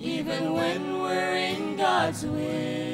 even 0.00 0.54
when 0.54 1.02
we're 1.02 1.36
in 1.36 1.76
God's 1.76 2.24
will. 2.24 2.89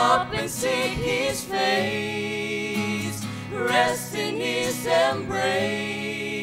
up 0.00 0.32
and 0.32 0.48
seek 0.48 0.96
his 0.96 1.44
face, 1.44 3.22
rest 3.52 4.14
in 4.14 4.36
his 4.36 4.86
embrace. 4.86 6.40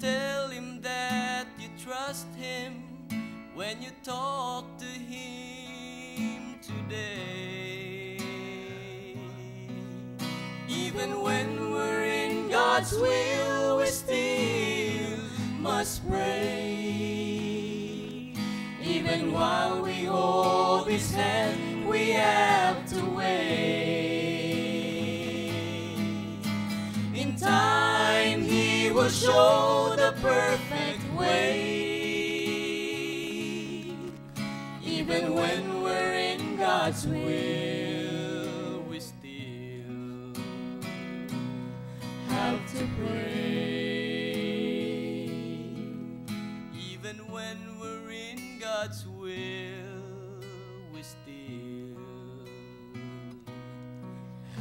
Tell 0.00 0.48
him 0.48 0.80
that 0.80 1.46
you 1.60 1.68
trust 1.78 2.34
him 2.34 2.82
when 3.54 3.82
you 3.82 3.90
talk 4.02 4.64
to 4.78 4.86
him 4.86 6.54
today. 6.62 8.16
Even 10.66 11.20
when 11.20 11.70
we're 11.72 12.04
in 12.04 12.48
God's 12.48 12.92
will, 12.92 13.76
we 13.80 13.86
still 13.86 15.18
must 15.60 16.08
pray. 16.08 16.96
Even 18.82 19.30
while 19.32 19.82
we 19.82 20.04
hold 20.04 20.88
his 20.88 21.10
hand 21.12 21.65
show 29.10 29.94
the 29.96 30.12
perfect 30.20 31.12
way. 31.14 31.86
Even 34.84 35.34
when 35.34 35.82
we're 35.82 36.14
in 36.14 36.56
God's 36.56 37.06
will, 37.06 38.82
we 38.88 38.98
still 38.98 40.34
have 42.28 42.72
to 42.72 42.88
pray. 42.98 44.06
Even 46.74 47.16
when 47.30 47.58
we're 47.80 48.10
in 48.10 48.58
God's 48.58 49.06
will, 49.06 50.40
we 50.92 51.02
still 51.02 51.96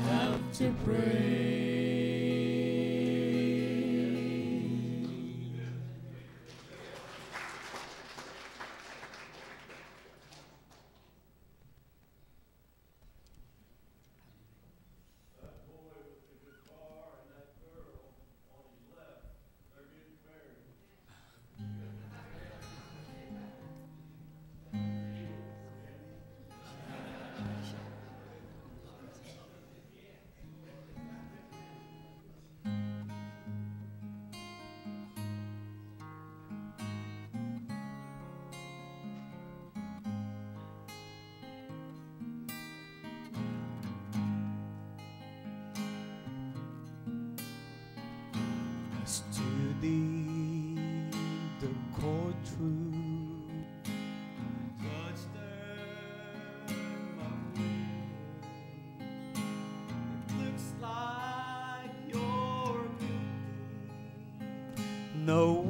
have 0.04 0.40
to 0.54 0.74
pray. 0.86 1.15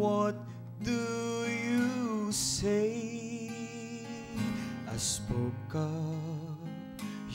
What 0.05 0.37
do 0.83 1.01
you 1.49 2.31
say? 2.31 3.49
I 4.93 4.97
spoke 4.97 5.73
up, 5.73 6.67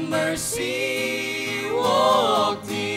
mercy 0.08 1.70
walked 1.72 2.70
in. 2.70 2.93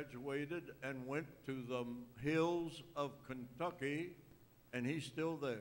Graduated, 0.00 0.62
and 0.82 1.06
went 1.06 1.26
to 1.44 1.62
the 1.68 1.84
hills 2.22 2.82
of 2.96 3.12
Kentucky, 3.26 4.10
and 4.72 4.86
he's 4.86 5.04
still 5.04 5.36
there. 5.36 5.58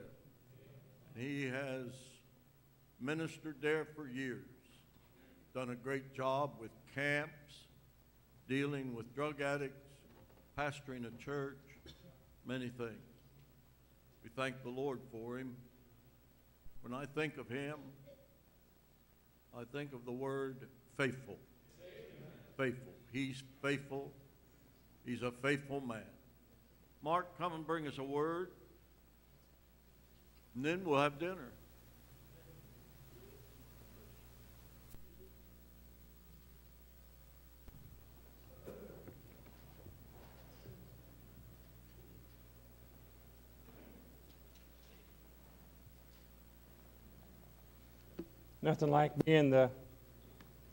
He 1.15 1.45
has 1.45 1.87
ministered 3.01 3.57
there 3.61 3.85
for 3.95 4.07
years, 4.07 4.45
done 5.53 5.71
a 5.71 5.75
great 5.75 6.13
job 6.13 6.51
with 6.59 6.71
camps, 6.95 7.67
dealing 8.47 8.95
with 8.95 9.13
drug 9.13 9.41
addicts, 9.41 9.89
pastoring 10.57 11.05
a 11.05 11.23
church, 11.23 11.57
many 12.45 12.69
things. 12.69 12.95
We 14.23 14.29
thank 14.35 14.63
the 14.63 14.69
Lord 14.69 14.99
for 15.11 15.37
him. 15.37 15.55
When 16.81 16.93
I 16.93 17.05
think 17.05 17.37
of 17.37 17.49
him, 17.49 17.75
I 19.57 19.63
think 19.73 19.93
of 19.93 20.05
the 20.05 20.11
word 20.11 20.67
faithful. 20.97 21.37
Faithful. 22.57 22.93
He's 23.11 23.43
faithful. 23.61 24.13
He's 25.05 25.21
a 25.21 25.31
faithful 25.31 25.81
man. 25.81 26.01
Mark, 27.01 27.37
come 27.37 27.53
and 27.53 27.65
bring 27.65 27.87
us 27.87 27.97
a 27.97 28.03
word, 28.03 28.49
and 30.55 30.63
then 30.63 30.83
we'll 30.83 30.99
have 30.99 31.19
dinner. 31.19 31.51
Nothing 48.61 48.91
like 48.91 49.13
being 49.25 49.49
the 49.49 49.71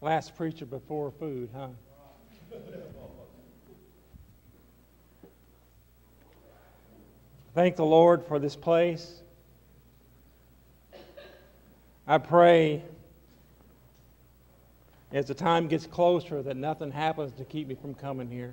Last 0.02 0.36
preacher 0.36 0.66
before 0.66 1.10
food, 1.10 1.48
huh? 1.54 1.68
Thank 7.56 7.76
the 7.76 7.86
Lord 7.86 8.22
for 8.22 8.38
this 8.38 8.54
place. 8.54 9.22
I 12.06 12.18
pray 12.18 12.82
as 15.10 15.24
the 15.24 15.32
time 15.32 15.66
gets 15.66 15.86
closer 15.86 16.42
that 16.42 16.58
nothing 16.58 16.90
happens 16.90 17.32
to 17.38 17.46
keep 17.46 17.66
me 17.66 17.74
from 17.74 17.94
coming 17.94 18.30
here. 18.30 18.52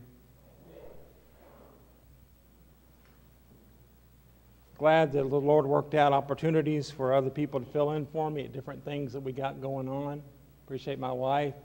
Glad 4.77 5.11
that 5.11 5.29
the 5.29 5.35
Lord 5.35 5.65
worked 5.65 5.95
out 5.95 6.13
opportunities 6.13 6.89
for 6.89 7.13
other 7.13 7.29
people 7.29 7.59
to 7.59 7.65
fill 7.65 7.91
in 7.91 8.05
for 8.05 8.31
me 8.31 8.45
at 8.45 8.53
different 8.53 8.85
things 8.85 9.11
that 9.11 9.19
we 9.19 9.33
got 9.33 9.59
going 9.59 9.89
on. 9.89 10.21
Appreciate 10.65 10.97
my 10.97 11.11
wife 11.11 11.55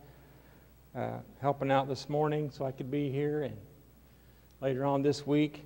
uh, 0.96 1.18
helping 1.40 1.70
out 1.70 1.86
this 1.86 2.08
morning 2.08 2.50
so 2.50 2.64
I 2.64 2.72
could 2.72 2.90
be 2.90 3.12
here 3.12 3.42
and 3.42 3.56
later 4.60 4.84
on 4.84 5.02
this 5.02 5.24
week. 5.24 5.62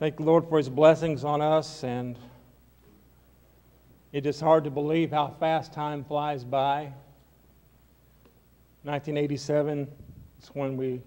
Thank 0.00 0.16
the 0.16 0.24
Lord 0.24 0.48
for 0.48 0.58
his 0.58 0.68
blessings 0.68 1.22
on 1.22 1.40
us, 1.40 1.84
and 1.84 2.18
it 4.10 4.26
is 4.26 4.40
hard 4.40 4.64
to 4.64 4.70
believe 4.70 5.12
how 5.12 5.28
fast 5.38 5.72
time 5.72 6.02
flies 6.02 6.42
by. 6.42 6.92
1987 8.82 9.88
is 10.42 10.48
when 10.48 10.76
we 10.76 11.00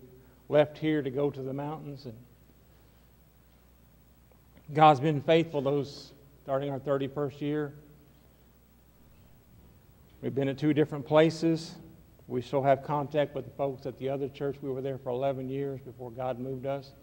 left 0.48 0.78
here 0.78 1.02
to 1.02 1.10
go 1.10 1.30
to 1.30 1.42
the 1.42 1.52
mountains, 1.52 2.06
and 2.06 2.14
God's 4.74 5.02
been 5.02 5.20
faithful 5.22 5.62
those 5.62 6.14
starting 6.44 6.72
our 6.72 6.80
31st 6.80 7.42
year. 7.42 7.74
We've 10.22 10.34
been 10.34 10.48
at 10.48 10.58
two 10.58 10.74
different 10.74 11.06
places. 11.06 11.76
We 12.30 12.42
still 12.42 12.64
have 12.64 12.84
contact 12.84 13.36
with 13.36 13.44
the 13.44 13.52
folks 13.52 13.86
at 13.86 13.98
the 13.98 14.08
other 14.08 14.30
church. 14.30 14.56
We 14.62 14.70
were 14.70 14.82
there 14.82 14.98
for 14.98 15.10
11 15.10 15.50
years 15.50 15.82
before 15.82 16.10
God 16.10 16.40
moved 16.40 16.66
us 16.66 16.94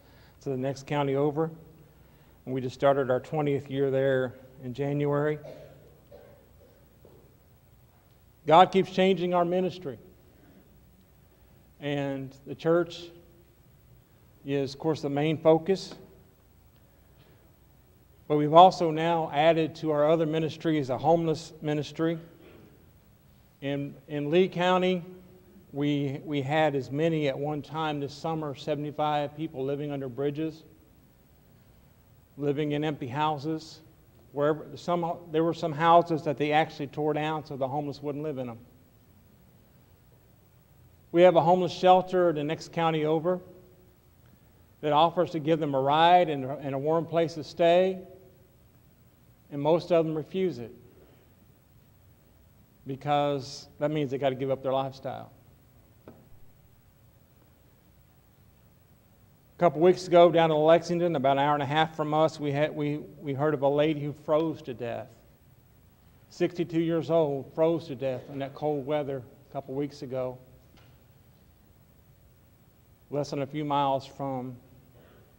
to 0.41 0.49
the 0.49 0.57
next 0.57 0.87
county 0.87 1.15
over. 1.15 1.51
And 2.45 2.55
we 2.55 2.61
just 2.61 2.75
started 2.75 3.11
our 3.11 3.21
20th 3.21 3.71
year 3.71 3.91
there 3.91 4.35
in 4.63 4.75
January. 4.75 5.39
God 8.47 8.71
keeps 8.71 8.91
changing 8.91 9.33
our 9.33 9.45
ministry. 9.45 9.99
And 11.81 12.35
the 12.47 12.55
church 12.55 13.05
is, 14.45 14.75
of 14.75 14.81
course, 14.81 15.01
the 15.01 15.09
main 15.09 15.39
focus. 15.39 15.95
But 18.29 18.37
we've 18.37 18.55
also 18.55 18.91
now 18.91 19.31
added 19.33 19.75
to 19.77 19.91
our 19.91 20.11
other 20.11 20.27
ministries 20.27 20.91
a 20.91 20.99
homeless 20.99 21.53
ministry. 21.63 22.19
In, 23.63 23.95
in 24.09 24.31
Lee 24.31 24.49
County, 24.49 25.03
we, 25.73 26.21
we 26.25 26.43
had 26.43 26.75
as 26.75 26.91
many 26.91 27.29
at 27.29 27.39
one 27.39 27.63
time 27.63 28.01
this 28.01 28.13
summer 28.13 28.55
75 28.55 29.37
people 29.37 29.65
living 29.65 29.91
under 29.91 30.09
bridges, 30.09 30.63
living 32.37 32.73
in 32.73 32.85
empty 32.85 33.07
houses. 33.07 33.81
Wherever, 34.33 34.67
some, 34.77 35.17
there 35.31 35.45
were 35.45 35.55
some 35.55 35.73
houses 35.73 36.23
that 36.25 36.39
they 36.39 36.53
actually 36.53 36.89
tore 36.89 37.13
down 37.13 37.45
so 37.45 37.57
the 37.57 37.69
homeless 37.69 38.03
wouldn't 38.03 38.25
live 38.25 38.39
in 38.39 38.49
them. 38.49 38.59
We 41.13 41.23
have 41.23 41.37
a 41.37 41.41
homeless 41.41 41.73
shelter 41.73 42.31
in 42.31 42.37
the 42.37 42.45
next 42.45 42.73
county 42.73 43.05
over 43.05 43.41
that 44.81 44.93
offers 44.93 45.31
to 45.31 45.39
give 45.39 45.61
them 45.61 45.75
a 45.75 45.81
ride 45.81 46.29
and, 46.29 46.45
and 46.45 46.75
a 46.75 46.79
warm 46.79 47.07
place 47.07 47.35
to 47.35 47.45
stay, 47.45 48.01
and 49.53 49.63
most 49.63 49.93
of 49.93 50.05
them 50.05 50.17
refuse 50.17 50.59
it 50.59 50.73
because 52.87 53.69
that 53.79 53.91
means 53.91 54.11
they 54.11 54.19
got 54.19 54.31
to 54.31 54.35
give 54.35 54.51
up 54.51 54.63
their 54.63 54.73
lifestyle. 54.73 55.31
A 59.57 59.61
couple 59.61 59.81
weeks 59.81 60.09
ago, 60.09 60.33
down 60.33 60.51
in 60.51 60.57
Lexington, 60.57 61.15
about 61.15 61.39
an 61.39 61.45
hour 61.45 61.55
and 61.55 61.63
a 61.63 61.67
half 61.67 61.95
from 61.95 62.13
us, 62.13 62.41
we, 62.41 62.51
had, 62.51 62.75
we, 62.75 62.99
we 63.21 63.35
heard 63.35 63.55
of 63.55 63.63
a 63.63 63.69
lady 63.69 64.01
who 64.01 64.13
froze 64.13 64.61
to 64.63 64.75
death. 64.75 65.07
62 66.31 66.81
years 66.81 67.09
old, 67.09 67.55
froze 67.55 67.87
to 67.87 67.95
death 67.95 68.23
in 68.33 68.41
that 68.41 68.53
cold 68.57 68.85
weather 68.85 69.23
a 69.49 69.53
couple 69.53 69.73
weeks 69.75 70.03
ago. 70.03 70.37
Less 73.11 73.31
than 73.31 73.43
a 73.43 73.47
few 73.47 73.65
miles 73.65 74.05
from 74.05 74.57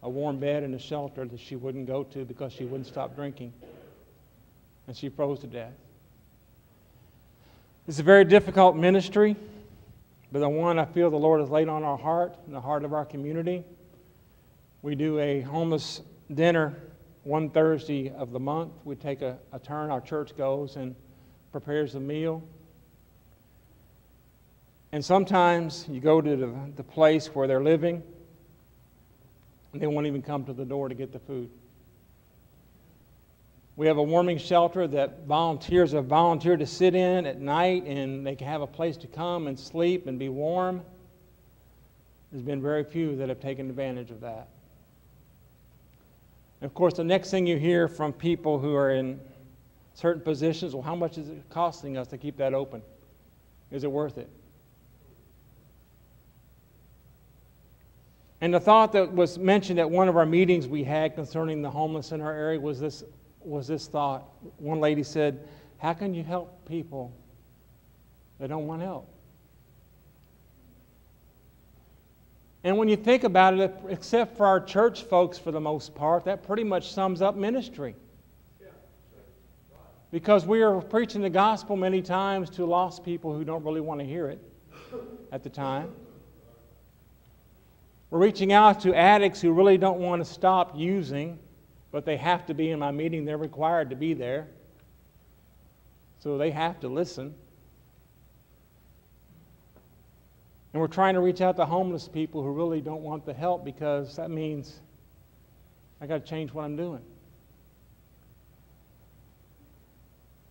a 0.01 0.10
warm 0.10 0.39
bed 0.39 0.63
in 0.63 0.74
a 0.75 0.79
shelter 0.79 1.25
that 1.25 1.39
she 1.39 1.57
wouldn't 1.57 1.86
go 1.86 2.03
to 2.03 2.24
because 2.24 2.53
she 2.53 2.63
wouldn't 2.63 2.88
stop 2.88 3.15
drinking. 3.15 3.51
And 4.88 4.95
she 4.95 5.10
froze 5.10 5.39
to 5.39 5.48
death. 5.48 5.74
It's 7.86 8.00
a 8.00 8.03
very 8.03 8.24
difficult 8.24 8.77
ministry, 8.77 9.36
but 10.31 10.39
the 10.39 10.48
one 10.48 10.79
I 10.79 10.86
feel 10.86 11.10
the 11.10 11.17
Lord 11.17 11.41
has 11.41 11.50
laid 11.50 11.67
on 11.67 11.84
our 11.84 11.98
heart 11.98 12.38
and 12.45 12.55
the 12.55 12.62
heart 12.62 12.86
of 12.86 12.93
our 12.93 13.03
community. 13.03 13.65
We 14.86 14.94
do 14.94 15.18
a 15.18 15.42
homeless 15.42 16.04
dinner 16.32 16.75
one 17.24 17.50
Thursday 17.50 18.12
of 18.12 18.32
the 18.32 18.39
month. 18.39 18.72
We 18.84 18.96
take 18.96 19.24
a, 19.24 19.39
a 19.51 19.58
turn, 19.58 19.89
our 19.89 20.00
church 20.00 20.38
goes 20.38 20.75
and 20.75 20.96
prepares 21.51 21.96
a 21.96 22.00
meal. 22.00 22.44
And 24.92 25.04
sometimes 25.04 25.88
you 25.89 26.00
go 26.00 26.22
to 26.22 26.36
the, 26.36 26.54
the 26.75 26.84
place 26.84 27.34
where 27.34 27.48
they're 27.48 27.63
living, 27.63 28.04
and 29.74 29.82
they 29.82 29.88
won't 29.88 30.06
even 30.06 30.22
come 30.22 30.46
to 30.46 30.54
the 30.54 30.65
door 30.65 30.88
to 30.88 30.94
get 30.94 31.12
the 31.12 31.18
food. 31.18 31.50
We 33.77 33.88
have 33.88 33.98
a 33.98 34.04
warming 34.04 34.38
shelter 34.38 34.86
that 34.86 35.25
volunteers 35.25 35.94
have 35.94 36.06
volunteered 36.06 36.60
to 36.60 36.68
sit 36.68 36.94
in 36.94 37.25
at 37.25 37.42
night, 37.42 37.86
and 37.86 38.24
they 38.24 38.36
can 38.36 38.46
have 38.46 38.62
a 38.62 38.68
place 38.68 38.98
to 38.98 39.08
come 39.08 39.48
and 39.48 39.58
sleep 39.58 40.06
and 40.06 40.20
be 40.20 40.30
warm. 40.30 40.84
There's 42.32 42.44
been 42.44 42.62
very 42.62 42.84
few 42.84 43.15
that 43.15 43.30
have 43.30 43.39
taken 43.39 43.68
advantage 43.68 44.12
of 44.12 44.22
that. 44.22 44.50
And 46.62 46.69
of 46.69 46.74
course, 46.74 46.95
the 46.95 47.03
next 47.03 47.31
thing 47.31 47.45
you 47.45 47.57
hear 47.57 47.88
from 47.88 48.13
people 48.13 48.59
who 48.59 48.75
are 48.75 48.91
in 48.91 49.19
certain 49.93 50.21
positions 50.21 50.74
well, 50.74 50.83
how 50.83 50.95
much 50.95 51.17
is 51.17 51.29
it 51.29 51.43
costing 51.50 51.97
us 51.97 52.07
to 52.07 52.17
keep 52.17 52.38
that 52.38 52.53
open? 52.53 52.81
Is 53.71 53.83
it 53.83 53.91
worth 53.91 54.17
it? 54.17 54.29
And 58.41 58.53
the 58.53 58.59
thought 58.59 58.91
that 58.91 59.12
was 59.12 59.39
mentioned 59.39 59.79
at 59.79 59.89
one 59.89 60.07
of 60.07 60.17
our 60.17 60.25
meetings 60.25 60.67
we 60.67 60.83
had 60.83 61.15
concerning 61.15 61.62
the 61.62 61.71
homeless 61.71 62.12
in 62.12 62.21
our 62.21 62.33
area 62.33 62.59
was 62.59 62.79
this, 62.79 63.03
was 63.39 63.67
this 63.67 63.88
thought. 63.88 64.29
One 64.57 64.79
lady 64.79 65.03
said, 65.03 65.47
How 65.77 65.93
can 65.93 66.13
you 66.13 66.24
help 66.24 66.67
people 66.67 67.13
that 68.39 68.50
don't 68.50 68.67
want 68.67 68.81
help? 68.81 69.09
And 72.65 72.79
when 72.79 72.88
you 72.88 72.95
think 72.95 73.24
about 73.24 73.53
it, 73.60 73.75
except 73.89 74.36
for 74.38 74.48
our 74.48 74.60
church 74.60 75.03
folks 75.03 75.38
for 75.38 75.51
the 75.51 75.62
most 75.62 75.93
part, 75.93 76.25
that 76.25 76.41
pretty 76.41 76.63
much 76.63 76.91
sums 76.91 77.22
up 77.22 77.36
ministry. 77.36 77.95
Because 80.10 80.48
we 80.48 80.63
are 80.63 80.81
preaching 80.81 81.22
the 81.22 81.29
gospel 81.29 81.75
many 81.75 82.01
times 82.01 82.50
to 82.51 82.65
lost 82.65 83.05
people 83.05 83.36
who 83.36 83.43
don't 83.43 83.63
really 83.63 83.81
want 83.81 84.00
to 84.00 84.05
hear 84.05 84.29
it 84.29 84.39
at 85.31 85.43
the 85.43 85.50
time. 85.50 85.91
We're 88.10 88.17
reaching 88.17 88.51
out 88.51 88.81
to 88.81 88.95
addicts 88.95 89.41
who 89.41 89.51
really 89.51 89.77
don't 89.77 90.00
want 90.00 90.25
to 90.25 90.25
stop 90.25 90.75
using, 90.75 91.38
but 91.91 92.03
they 92.03 92.17
have 92.17 92.48
to 92.48 92.55
be 92.55 92.72
in 92.72 92.79
my 92.79 92.89
meeting. 92.89 93.25
They're 93.25 93.38
required 93.38 93.91
to 93.91 93.95
be 93.95 94.15
there. 94.15 94.48
So 96.17 96.39
they 96.39 96.50
have 96.50 96.79
to 96.79 96.88
listen. 96.88 97.36
And 100.75 100.82
we're 100.82 100.88
trying 100.88 101.13
to 101.13 101.22
reach 101.22 101.39
out 101.39 101.55
to 101.55 101.65
homeless 101.65 102.10
people 102.10 102.44
who 102.44 102.51
really 102.51 102.82
don't 102.82 103.01
want 103.01 103.25
the 103.25 103.34
help 103.34 103.63
because 103.63 104.17
that 104.17 104.29
means 104.29 104.82
I 106.01 106.05
got 106.05 106.25
to 106.25 106.29
change 106.29 106.53
what 106.53 106.65
I'm 106.65 106.75
doing. 106.75 107.00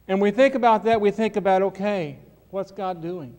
And 0.09 0.23
we 0.23 0.31
think 0.31 0.55
about 0.55 0.85
that, 0.85 0.99
we 0.99 1.11
think 1.11 1.37
about, 1.37 1.61
okay, 1.61 2.21
what's 2.49 2.73
God 2.73 3.03
doing? 3.03 3.37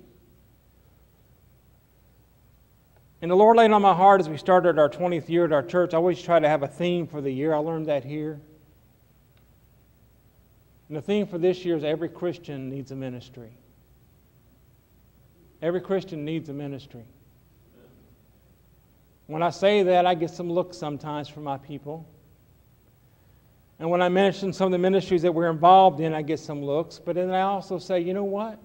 And 3.19 3.31
the 3.31 3.35
Lord 3.35 3.57
laid 3.57 3.71
on 3.71 3.81
my 3.81 3.95
heart 3.95 4.21
as 4.21 4.29
we 4.29 4.37
started 4.37 4.77
our 4.77 4.87
20th 4.87 5.27
year 5.27 5.45
at 5.45 5.51
our 5.51 5.63
church. 5.63 5.95
I 5.95 5.97
always 5.97 6.21
try 6.21 6.39
to 6.39 6.47
have 6.47 6.61
a 6.61 6.67
theme 6.67 7.07
for 7.07 7.19
the 7.19 7.31
year. 7.31 7.55
I 7.55 7.57
learned 7.57 7.87
that 7.87 8.03
here. 8.03 8.39
And 10.89 10.95
the 10.95 11.01
theme 11.01 11.25
for 11.25 11.39
this 11.39 11.65
year 11.65 11.77
is 11.77 11.83
every 11.83 12.09
Christian 12.09 12.69
needs 12.69 12.91
a 12.91 12.95
ministry. 12.95 13.57
Every 15.65 15.81
Christian 15.81 16.23
needs 16.23 16.47
a 16.49 16.53
ministry. 16.53 17.05
When 19.25 19.41
I 19.41 19.49
say 19.49 19.81
that, 19.81 20.05
I 20.05 20.13
get 20.13 20.29
some 20.29 20.47
looks 20.47 20.77
sometimes 20.77 21.27
from 21.27 21.43
my 21.43 21.57
people. 21.57 22.07
And 23.79 23.89
when 23.89 23.99
I 23.99 24.09
mention 24.09 24.53
some 24.53 24.67
of 24.67 24.71
the 24.73 24.77
ministries 24.77 25.23
that 25.23 25.33
we're 25.33 25.49
involved 25.49 26.01
in, 26.01 26.13
I 26.13 26.21
get 26.21 26.39
some 26.39 26.63
looks. 26.63 26.99
But 26.99 27.15
then 27.15 27.31
I 27.31 27.41
also 27.41 27.79
say, 27.79 27.99
you 27.99 28.13
know 28.13 28.25
what? 28.25 28.59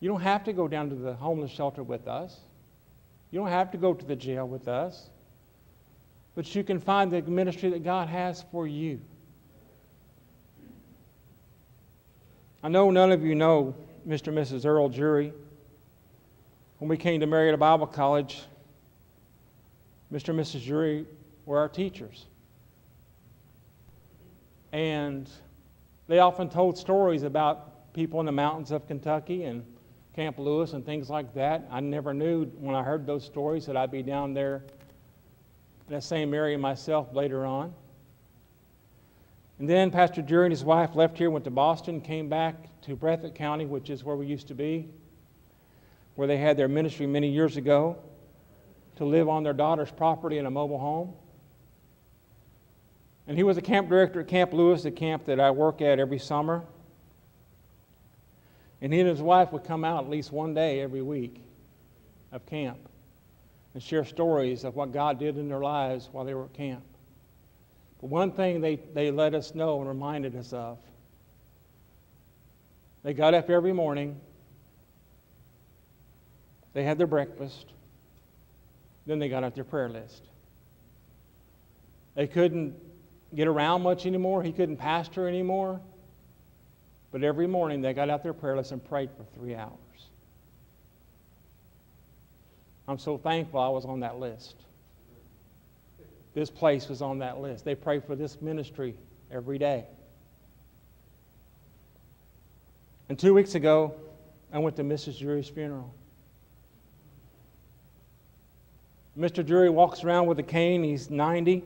You 0.00 0.08
don't 0.08 0.22
have 0.22 0.42
to 0.44 0.54
go 0.54 0.66
down 0.66 0.88
to 0.88 0.94
the 0.94 1.12
homeless 1.12 1.50
shelter 1.50 1.82
with 1.82 2.08
us. 2.08 2.40
You 3.30 3.40
don't 3.40 3.48
have 3.48 3.70
to 3.72 3.76
go 3.76 3.92
to 3.92 4.06
the 4.06 4.16
jail 4.16 4.48
with 4.48 4.68
us. 4.68 5.10
But 6.34 6.54
you 6.54 6.64
can 6.64 6.80
find 6.80 7.12
the 7.12 7.20
ministry 7.20 7.68
that 7.68 7.84
God 7.84 8.08
has 8.08 8.42
for 8.50 8.66
you. 8.66 9.02
I 12.62 12.68
know 12.68 12.90
none 12.90 13.12
of 13.12 13.22
you 13.22 13.34
know 13.34 13.74
Mr. 14.06 14.28
and 14.28 14.38
Mrs. 14.38 14.64
Earl 14.64 14.88
Jury. 14.88 15.32
When 16.78 16.88
we 16.88 16.96
came 16.96 17.20
to 17.20 17.26
Marietta 17.26 17.58
Bible 17.58 17.86
College, 17.86 18.42
Mr. 20.12 20.30
and 20.30 20.40
Mrs. 20.40 20.60
Jury 20.62 21.06
were 21.44 21.58
our 21.58 21.68
teachers. 21.68 22.26
And 24.72 25.28
they 26.08 26.20
often 26.20 26.48
told 26.48 26.78
stories 26.78 27.22
about 27.22 27.92
people 27.92 28.20
in 28.20 28.26
the 28.26 28.32
mountains 28.32 28.70
of 28.70 28.86
Kentucky 28.86 29.44
and 29.44 29.64
Camp 30.14 30.38
Lewis 30.38 30.72
and 30.72 30.84
things 30.84 31.10
like 31.10 31.34
that. 31.34 31.66
I 31.70 31.80
never 31.80 32.14
knew 32.14 32.46
when 32.58 32.74
I 32.74 32.82
heard 32.82 33.06
those 33.06 33.24
stories 33.24 33.66
that 33.66 33.76
I'd 33.76 33.90
be 33.90 34.02
down 34.02 34.32
there 34.32 34.64
in 35.88 35.94
that 35.94 36.04
same 36.04 36.34
area 36.34 36.56
myself 36.56 37.12
later 37.12 37.44
on. 37.44 37.74
And 39.60 39.68
then 39.68 39.90
Pastor 39.90 40.22
Jury 40.22 40.46
and 40.46 40.52
his 40.52 40.64
wife 40.64 40.94
left 40.94 41.18
here, 41.18 41.30
went 41.30 41.44
to 41.44 41.50
Boston, 41.50 42.00
came 42.00 42.30
back 42.30 42.80
to 42.80 42.96
Breathitt 42.96 43.34
County, 43.34 43.66
which 43.66 43.90
is 43.90 44.02
where 44.02 44.16
we 44.16 44.24
used 44.24 44.48
to 44.48 44.54
be, 44.54 44.88
where 46.14 46.26
they 46.26 46.38
had 46.38 46.56
their 46.56 46.66
ministry 46.66 47.06
many 47.06 47.28
years 47.28 47.58
ago, 47.58 47.98
to 48.96 49.04
live 49.04 49.28
on 49.28 49.42
their 49.42 49.52
daughter's 49.52 49.90
property 49.90 50.38
in 50.38 50.46
a 50.46 50.50
mobile 50.50 50.78
home. 50.78 51.12
And 53.26 53.36
he 53.36 53.42
was 53.42 53.58
a 53.58 53.60
camp 53.60 53.90
director 53.90 54.20
at 54.20 54.28
Camp 54.28 54.54
Lewis, 54.54 54.82
the 54.82 54.90
camp 54.90 55.26
that 55.26 55.38
I 55.38 55.50
work 55.50 55.82
at 55.82 55.98
every 55.98 56.18
summer. 56.18 56.64
And 58.80 58.94
he 58.94 59.00
and 59.00 59.08
his 59.10 59.20
wife 59.20 59.52
would 59.52 59.64
come 59.64 59.84
out 59.84 60.04
at 60.04 60.10
least 60.10 60.32
one 60.32 60.54
day 60.54 60.80
every 60.80 61.02
week 61.02 61.42
of 62.32 62.46
camp 62.46 62.78
and 63.74 63.82
share 63.82 64.06
stories 64.06 64.64
of 64.64 64.74
what 64.74 64.90
God 64.90 65.18
did 65.18 65.36
in 65.36 65.50
their 65.50 65.60
lives 65.60 66.08
while 66.10 66.24
they 66.24 66.32
were 66.32 66.44
at 66.44 66.54
camp. 66.54 66.82
But 68.00 68.08
one 68.08 68.32
thing 68.32 68.60
they, 68.60 68.76
they 68.76 69.10
let 69.10 69.34
us 69.34 69.54
know 69.54 69.78
and 69.80 69.88
reminded 69.88 70.34
us 70.36 70.52
of 70.52 70.78
they 73.02 73.14
got 73.14 73.32
up 73.32 73.48
every 73.48 73.72
morning, 73.72 74.20
they 76.74 76.82
had 76.82 76.98
their 76.98 77.06
breakfast, 77.06 77.72
then 79.06 79.18
they 79.18 79.28
got 79.28 79.42
out 79.42 79.54
their 79.54 79.64
prayer 79.64 79.88
list. 79.88 80.22
They 82.14 82.26
couldn't 82.26 82.74
get 83.34 83.48
around 83.48 83.82
much 83.82 84.06
anymore, 84.06 84.42
he 84.42 84.52
couldn't 84.52 84.76
pastor 84.76 85.28
anymore. 85.28 85.80
But 87.12 87.24
every 87.24 87.46
morning 87.46 87.80
they 87.80 87.92
got 87.92 88.08
out 88.08 88.22
their 88.22 88.34
prayer 88.34 88.56
list 88.56 88.72
and 88.72 88.84
prayed 88.84 89.10
for 89.16 89.24
three 89.34 89.54
hours. 89.54 89.78
I'm 92.86 92.98
so 92.98 93.18
thankful 93.18 93.60
I 93.60 93.68
was 93.68 93.84
on 93.84 94.00
that 94.00 94.18
list. 94.18 94.56
This 96.40 96.48
place 96.48 96.88
was 96.88 97.02
on 97.02 97.18
that 97.18 97.38
list. 97.38 97.66
They 97.66 97.74
pray 97.74 98.00
for 98.00 98.16
this 98.16 98.40
ministry 98.40 98.94
every 99.30 99.58
day. 99.58 99.84
And 103.10 103.18
two 103.18 103.34
weeks 103.34 103.56
ago, 103.56 103.94
I 104.50 104.58
went 104.58 104.74
to 104.76 104.82
Mrs. 104.82 105.18
Drury's 105.18 105.50
funeral. 105.50 105.92
Mr. 109.18 109.44
Drury 109.44 109.68
walks 109.68 110.02
around 110.02 110.28
with 110.28 110.38
a 110.38 110.42
cane. 110.42 110.82
He's 110.82 111.10
90. 111.10 111.62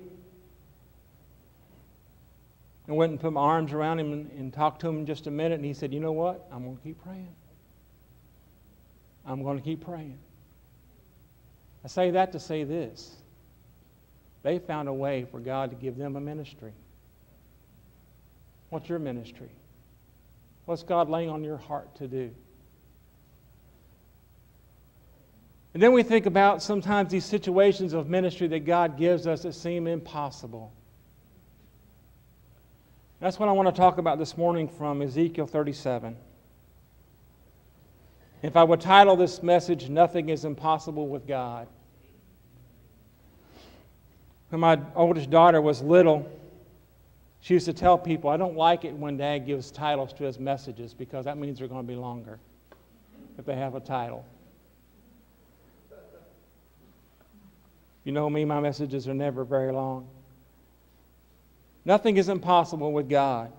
I 2.88 2.92
went 2.92 3.12
and 3.12 3.20
put 3.20 3.32
my 3.32 3.42
arms 3.42 3.72
around 3.72 4.00
him 4.00 4.12
and, 4.12 4.30
and 4.32 4.52
talked 4.52 4.80
to 4.80 4.88
him 4.88 5.06
just 5.06 5.28
a 5.28 5.30
minute, 5.30 5.54
and 5.54 5.64
he 5.64 5.72
said, 5.72 5.94
You 5.94 6.00
know 6.00 6.10
what? 6.10 6.48
I'm 6.50 6.64
going 6.64 6.78
to 6.78 6.82
keep 6.82 7.00
praying. 7.04 7.32
I'm 9.24 9.44
going 9.44 9.56
to 9.56 9.64
keep 9.64 9.84
praying. 9.84 10.18
I 11.84 11.86
say 11.86 12.10
that 12.10 12.32
to 12.32 12.40
say 12.40 12.64
this 12.64 13.18
they 14.44 14.58
found 14.58 14.88
a 14.88 14.92
way 14.92 15.24
for 15.24 15.40
God 15.40 15.70
to 15.70 15.76
give 15.76 15.96
them 15.96 16.14
a 16.14 16.20
ministry. 16.20 16.72
What's 18.68 18.88
your 18.88 18.98
ministry? 18.98 19.48
What's 20.66 20.82
God 20.82 21.08
laying 21.08 21.30
on 21.30 21.42
your 21.42 21.56
heart 21.56 21.96
to 21.96 22.06
do? 22.06 22.30
And 25.72 25.82
then 25.82 25.92
we 25.92 26.02
think 26.04 26.26
about 26.26 26.62
sometimes 26.62 27.10
these 27.10 27.24
situations 27.24 27.94
of 27.94 28.08
ministry 28.08 28.46
that 28.48 28.60
God 28.60 28.96
gives 28.98 29.26
us 29.26 29.42
that 29.42 29.54
seem 29.54 29.86
impossible. 29.86 30.72
That's 33.18 33.38
what 33.38 33.48
I 33.48 33.52
want 33.52 33.74
to 33.74 33.80
talk 33.80 33.96
about 33.96 34.18
this 34.18 34.36
morning 34.36 34.68
from 34.68 35.00
Ezekiel 35.00 35.46
37. 35.46 36.16
If 38.42 38.56
I 38.56 38.62
would 38.62 38.82
title 38.82 39.16
this 39.16 39.42
message, 39.42 39.88
Nothing 39.88 40.28
is 40.28 40.44
Impossible 40.44 41.08
with 41.08 41.26
God. 41.26 41.66
When 44.54 44.60
my 44.60 44.78
oldest 44.94 45.30
daughter 45.30 45.60
was 45.60 45.82
little, 45.82 46.30
she 47.40 47.54
used 47.54 47.66
to 47.66 47.72
tell 47.72 47.98
people, 47.98 48.30
I 48.30 48.36
don't 48.36 48.54
like 48.54 48.84
it 48.84 48.94
when 48.94 49.16
dad 49.16 49.46
gives 49.46 49.72
titles 49.72 50.12
to 50.12 50.22
his 50.22 50.38
messages 50.38 50.94
because 50.94 51.24
that 51.24 51.38
means 51.38 51.58
they're 51.58 51.66
going 51.66 51.84
to 51.84 51.92
be 51.92 51.96
longer 51.96 52.38
if 53.36 53.44
they 53.46 53.56
have 53.56 53.74
a 53.74 53.80
title. 53.80 54.24
You 58.04 58.12
know 58.12 58.30
me, 58.30 58.44
my 58.44 58.60
messages 58.60 59.08
are 59.08 59.14
never 59.14 59.42
very 59.42 59.72
long. 59.72 60.06
Nothing 61.84 62.16
is 62.16 62.28
impossible 62.28 62.92
with 62.92 63.08
God. 63.08 63.50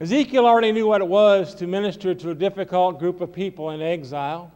Ezekiel 0.00 0.46
already 0.46 0.72
knew 0.72 0.86
what 0.86 1.02
it 1.02 1.08
was 1.08 1.54
to 1.56 1.66
minister 1.66 2.14
to 2.14 2.30
a 2.30 2.34
difficult 2.34 3.00
group 3.00 3.20
of 3.20 3.34
people 3.34 3.68
in 3.68 3.82
exile. 3.82 4.50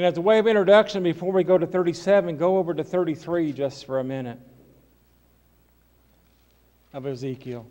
And 0.00 0.06
as 0.06 0.16
a 0.16 0.22
way 0.22 0.38
of 0.38 0.46
introduction, 0.46 1.02
before 1.02 1.30
we 1.30 1.44
go 1.44 1.58
to 1.58 1.66
37, 1.66 2.38
go 2.38 2.56
over 2.56 2.72
to 2.72 2.82
33 2.82 3.52
just 3.52 3.84
for 3.84 3.98
a 3.98 4.02
minute 4.02 4.38
of 6.94 7.04
Ezekiel. 7.04 7.66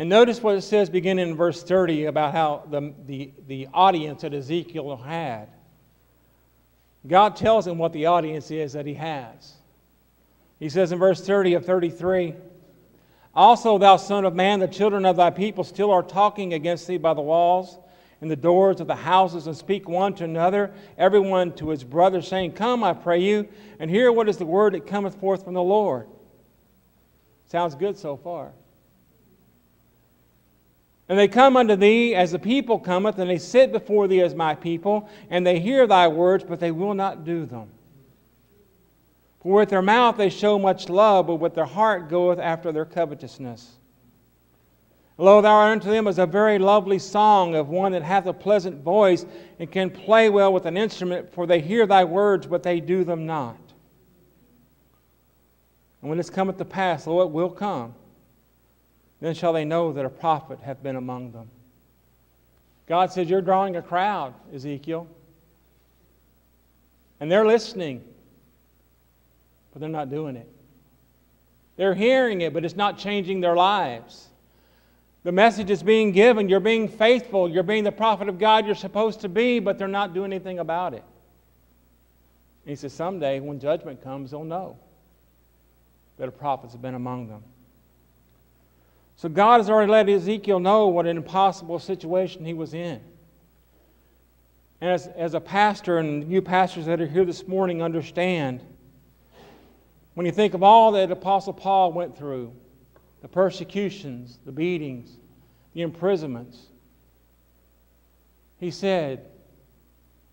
And 0.00 0.08
notice 0.08 0.42
what 0.42 0.56
it 0.56 0.62
says 0.62 0.90
beginning 0.90 1.28
in 1.28 1.36
verse 1.36 1.62
30 1.62 2.06
about 2.06 2.32
how 2.32 2.64
the, 2.68 2.92
the, 3.06 3.30
the 3.46 3.68
audience 3.72 4.22
that 4.22 4.34
Ezekiel 4.34 4.96
had. 4.96 5.46
God 7.06 7.36
tells 7.36 7.68
him 7.68 7.78
what 7.78 7.92
the 7.92 8.06
audience 8.06 8.50
is 8.50 8.72
that 8.72 8.84
he 8.84 8.94
has. 8.94 9.54
He 10.58 10.68
says 10.68 10.90
in 10.90 10.98
verse 10.98 11.24
30 11.24 11.54
of 11.54 11.64
33 11.64 12.34
Also, 13.34 13.78
thou 13.78 13.96
son 13.96 14.24
of 14.24 14.34
man, 14.34 14.60
the 14.60 14.68
children 14.68 15.04
of 15.04 15.16
thy 15.16 15.30
people 15.30 15.64
still 15.64 15.90
are 15.90 16.02
talking 16.02 16.54
against 16.54 16.86
thee 16.86 16.98
by 16.98 17.14
the 17.14 17.20
walls 17.20 17.78
and 18.20 18.30
the 18.30 18.36
doors 18.36 18.80
of 18.80 18.86
the 18.86 18.94
houses, 18.94 19.46
and 19.46 19.56
speak 19.56 19.88
one 19.88 20.14
to 20.14 20.24
another, 20.24 20.72
everyone 20.98 21.52
to 21.52 21.70
his 21.70 21.82
brother, 21.82 22.20
saying, 22.20 22.52
Come, 22.52 22.84
I 22.84 22.92
pray 22.92 23.20
you, 23.20 23.48
and 23.78 23.90
hear 23.90 24.12
what 24.12 24.28
is 24.28 24.36
the 24.36 24.44
word 24.44 24.74
that 24.74 24.86
cometh 24.86 25.14
forth 25.16 25.44
from 25.44 25.54
the 25.54 25.62
Lord. 25.62 26.06
Sounds 27.46 27.74
good 27.74 27.96
so 27.96 28.16
far. 28.16 28.52
And 31.08 31.18
they 31.18 31.28
come 31.28 31.56
unto 31.56 31.76
thee 31.76 32.14
as 32.14 32.30
the 32.30 32.38
people 32.38 32.78
cometh, 32.78 33.18
and 33.18 33.28
they 33.28 33.38
sit 33.38 33.72
before 33.72 34.06
thee 34.06 34.20
as 34.20 34.34
my 34.34 34.54
people, 34.54 35.08
and 35.30 35.46
they 35.46 35.58
hear 35.58 35.86
thy 35.86 36.06
words, 36.06 36.44
but 36.44 36.60
they 36.60 36.70
will 36.70 36.94
not 36.94 37.24
do 37.24 37.46
them. 37.46 37.70
For 39.40 39.54
with 39.54 39.70
their 39.70 39.82
mouth 39.82 40.16
they 40.16 40.28
show 40.28 40.58
much 40.58 40.88
love, 40.88 41.26
but 41.26 41.36
with 41.36 41.54
their 41.54 41.64
heart 41.64 42.08
goeth 42.08 42.38
after 42.38 42.72
their 42.72 42.84
covetousness. 42.84 43.76
Lo, 45.16 45.42
thou 45.42 45.54
art 45.54 45.72
unto 45.72 45.90
them 45.90 46.06
as 46.06 46.18
a 46.18 46.26
very 46.26 46.58
lovely 46.58 46.98
song 46.98 47.54
of 47.54 47.68
one 47.68 47.92
that 47.92 48.02
hath 48.02 48.26
a 48.26 48.32
pleasant 48.32 48.82
voice, 48.82 49.26
and 49.58 49.70
can 49.70 49.90
play 49.90 50.30
well 50.30 50.52
with 50.52 50.64
an 50.66 50.76
instrument, 50.76 51.32
for 51.32 51.46
they 51.46 51.60
hear 51.60 51.86
thy 51.86 52.04
words, 52.04 52.46
but 52.46 52.62
they 52.62 52.80
do 52.80 53.04
them 53.04 53.26
not. 53.26 53.58
And 56.00 56.08
when 56.08 56.16
this 56.16 56.30
cometh 56.30 56.56
to 56.58 56.64
pass, 56.64 57.06
lo, 57.06 57.20
it 57.22 57.30
will 57.30 57.50
come 57.50 57.94
then 59.20 59.34
shall 59.34 59.52
they 59.52 59.64
know 59.64 59.92
that 59.92 60.04
a 60.04 60.10
prophet 60.10 60.58
hath 60.62 60.82
been 60.82 60.96
among 60.96 61.32
them. 61.32 61.48
God 62.86 63.12
says, 63.12 63.28
You're 63.28 63.42
drawing 63.42 63.76
a 63.76 63.82
crowd, 63.82 64.34
Ezekiel. 64.52 65.06
And 67.20 67.30
they're 67.30 67.46
listening, 67.46 68.02
but 69.72 69.80
they're 69.80 69.88
not 69.88 70.10
doing 70.10 70.36
it. 70.36 70.48
They're 71.76 71.94
hearing 71.94 72.42
it, 72.42 72.52
but 72.52 72.64
it's 72.64 72.76
not 72.76 72.98
changing 72.98 73.40
their 73.40 73.56
lives. 73.56 74.28
The 75.22 75.32
message 75.32 75.70
is 75.70 75.82
being 75.82 76.12
given. 76.12 76.48
You're 76.48 76.60
being 76.60 76.88
faithful. 76.88 77.48
You're 77.48 77.62
being 77.62 77.84
the 77.84 77.92
prophet 77.92 78.28
of 78.28 78.38
God 78.38 78.66
you're 78.66 78.74
supposed 78.74 79.20
to 79.20 79.28
be, 79.28 79.58
but 79.58 79.78
they're 79.78 79.88
not 79.88 80.14
doing 80.14 80.32
anything 80.32 80.58
about 80.58 80.94
it. 80.94 81.04
And 82.64 82.70
he 82.70 82.76
says, 82.76 82.92
Someday, 82.92 83.40
when 83.40 83.60
judgment 83.60 84.02
comes, 84.02 84.30
they'll 84.30 84.44
know 84.44 84.76
that 86.18 86.28
a 86.28 86.32
prophet's 86.32 86.76
been 86.76 86.94
among 86.94 87.28
them. 87.28 87.42
So 89.16 89.28
God 89.28 89.60
has 89.60 89.68
already 89.68 89.90
let 89.90 90.08
Ezekiel 90.08 90.60
know 90.60 90.88
what 90.88 91.06
an 91.06 91.18
impossible 91.18 91.78
situation 91.78 92.44
he 92.44 92.54
was 92.54 92.72
in. 92.72 93.00
And 94.80 94.90
as, 94.90 95.08
as 95.08 95.34
a 95.34 95.40
pastor, 95.40 95.98
and 95.98 96.30
you 96.30 96.40
pastors 96.40 96.86
that 96.86 97.00
are 97.02 97.06
here 97.06 97.26
this 97.26 97.46
morning 97.46 97.82
understand, 97.82 98.62
when 100.20 100.26
you 100.26 100.32
think 100.32 100.52
of 100.52 100.62
all 100.62 100.92
that 100.92 101.10
Apostle 101.10 101.54
Paul 101.54 101.94
went 101.94 102.14
through 102.14 102.52
the 103.22 103.28
persecutions, 103.28 104.38
the 104.44 104.52
beatings, 104.52 105.16
the 105.72 105.80
imprisonments 105.80 106.58
he 108.58 108.70
said, 108.70 109.24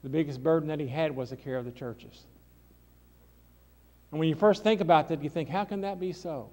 the 0.03 0.09
biggest 0.09 0.43
burden 0.43 0.67
that 0.67 0.81
he 0.81 0.87
had 0.87 1.15
was 1.15 1.29
the 1.29 1.37
care 1.37 1.55
of 1.55 1.63
the 1.63 1.71
churches. 1.71 2.25
And 4.11 4.19
when 4.19 4.27
you 4.27 4.35
first 4.35 4.61
think 4.61 4.81
about 4.81 5.07
that, 5.07 5.23
you 5.23 5.29
think, 5.29 5.47
how 5.47 5.63
can 5.63 5.79
that 5.79 6.01
be 6.01 6.11
so? 6.11 6.49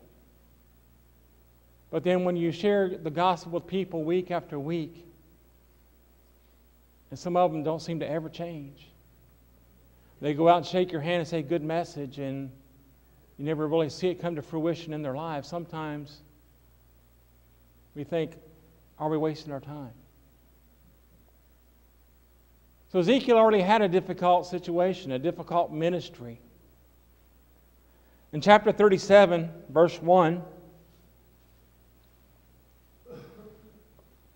But 1.91 2.05
then 2.05 2.23
when 2.23 2.37
you 2.37 2.53
share 2.53 2.89
the 2.89 3.11
gospel 3.11 3.51
with 3.51 3.67
people 3.67 4.05
week 4.05 4.31
after 4.31 4.61
week, 4.61 5.05
and 7.11 7.19
some 7.19 7.37
of 7.37 7.51
them 7.51 7.65
don't 7.65 7.83
seem 7.83 7.99
to 7.99 8.09
ever 8.09 8.29
change. 8.29 8.93
They 10.21 10.35
go 10.35 10.49
out 10.49 10.59
and 10.59 10.67
shake 10.67 10.93
your 10.93 11.01
hand 11.01 11.19
and 11.19 11.27
say, 11.27 11.43
Good 11.43 11.65
message, 11.65 12.21
and 12.21 12.53
you 13.39 13.45
never 13.45 13.67
really 13.67 13.89
see 13.89 14.09
it 14.09 14.21
come 14.21 14.37
to 14.37 14.43
fruition 14.43 14.93
in 14.93 15.03
their 15.03 15.15
lives. 15.15 15.49
Sometimes 15.49 16.21
we 17.95 18.05
think, 18.05 18.33
Are 18.99 19.09
we 19.09 19.17
wasting 19.17 19.53
our 19.53 19.61
time? 19.61 19.93
So 22.93 23.01
Ezekiel 23.01 23.37
already 23.37 23.61
had 23.61 23.83
a 23.83 23.89
difficult 23.89 24.47
situation, 24.47 25.11
a 25.13 25.19
difficult 25.19 25.73
ministry. 25.73 26.41
In 28.33 28.41
chapter 28.41 28.71
37, 28.71 29.51
verse 29.69 30.01
1, 30.01 30.43
it 33.11 33.17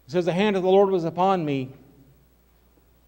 says, 0.09 0.25
The 0.25 0.33
hand 0.33 0.57
of 0.57 0.65
the 0.65 0.69
Lord 0.69 0.91
was 0.91 1.05
upon 1.05 1.45
me 1.45 1.73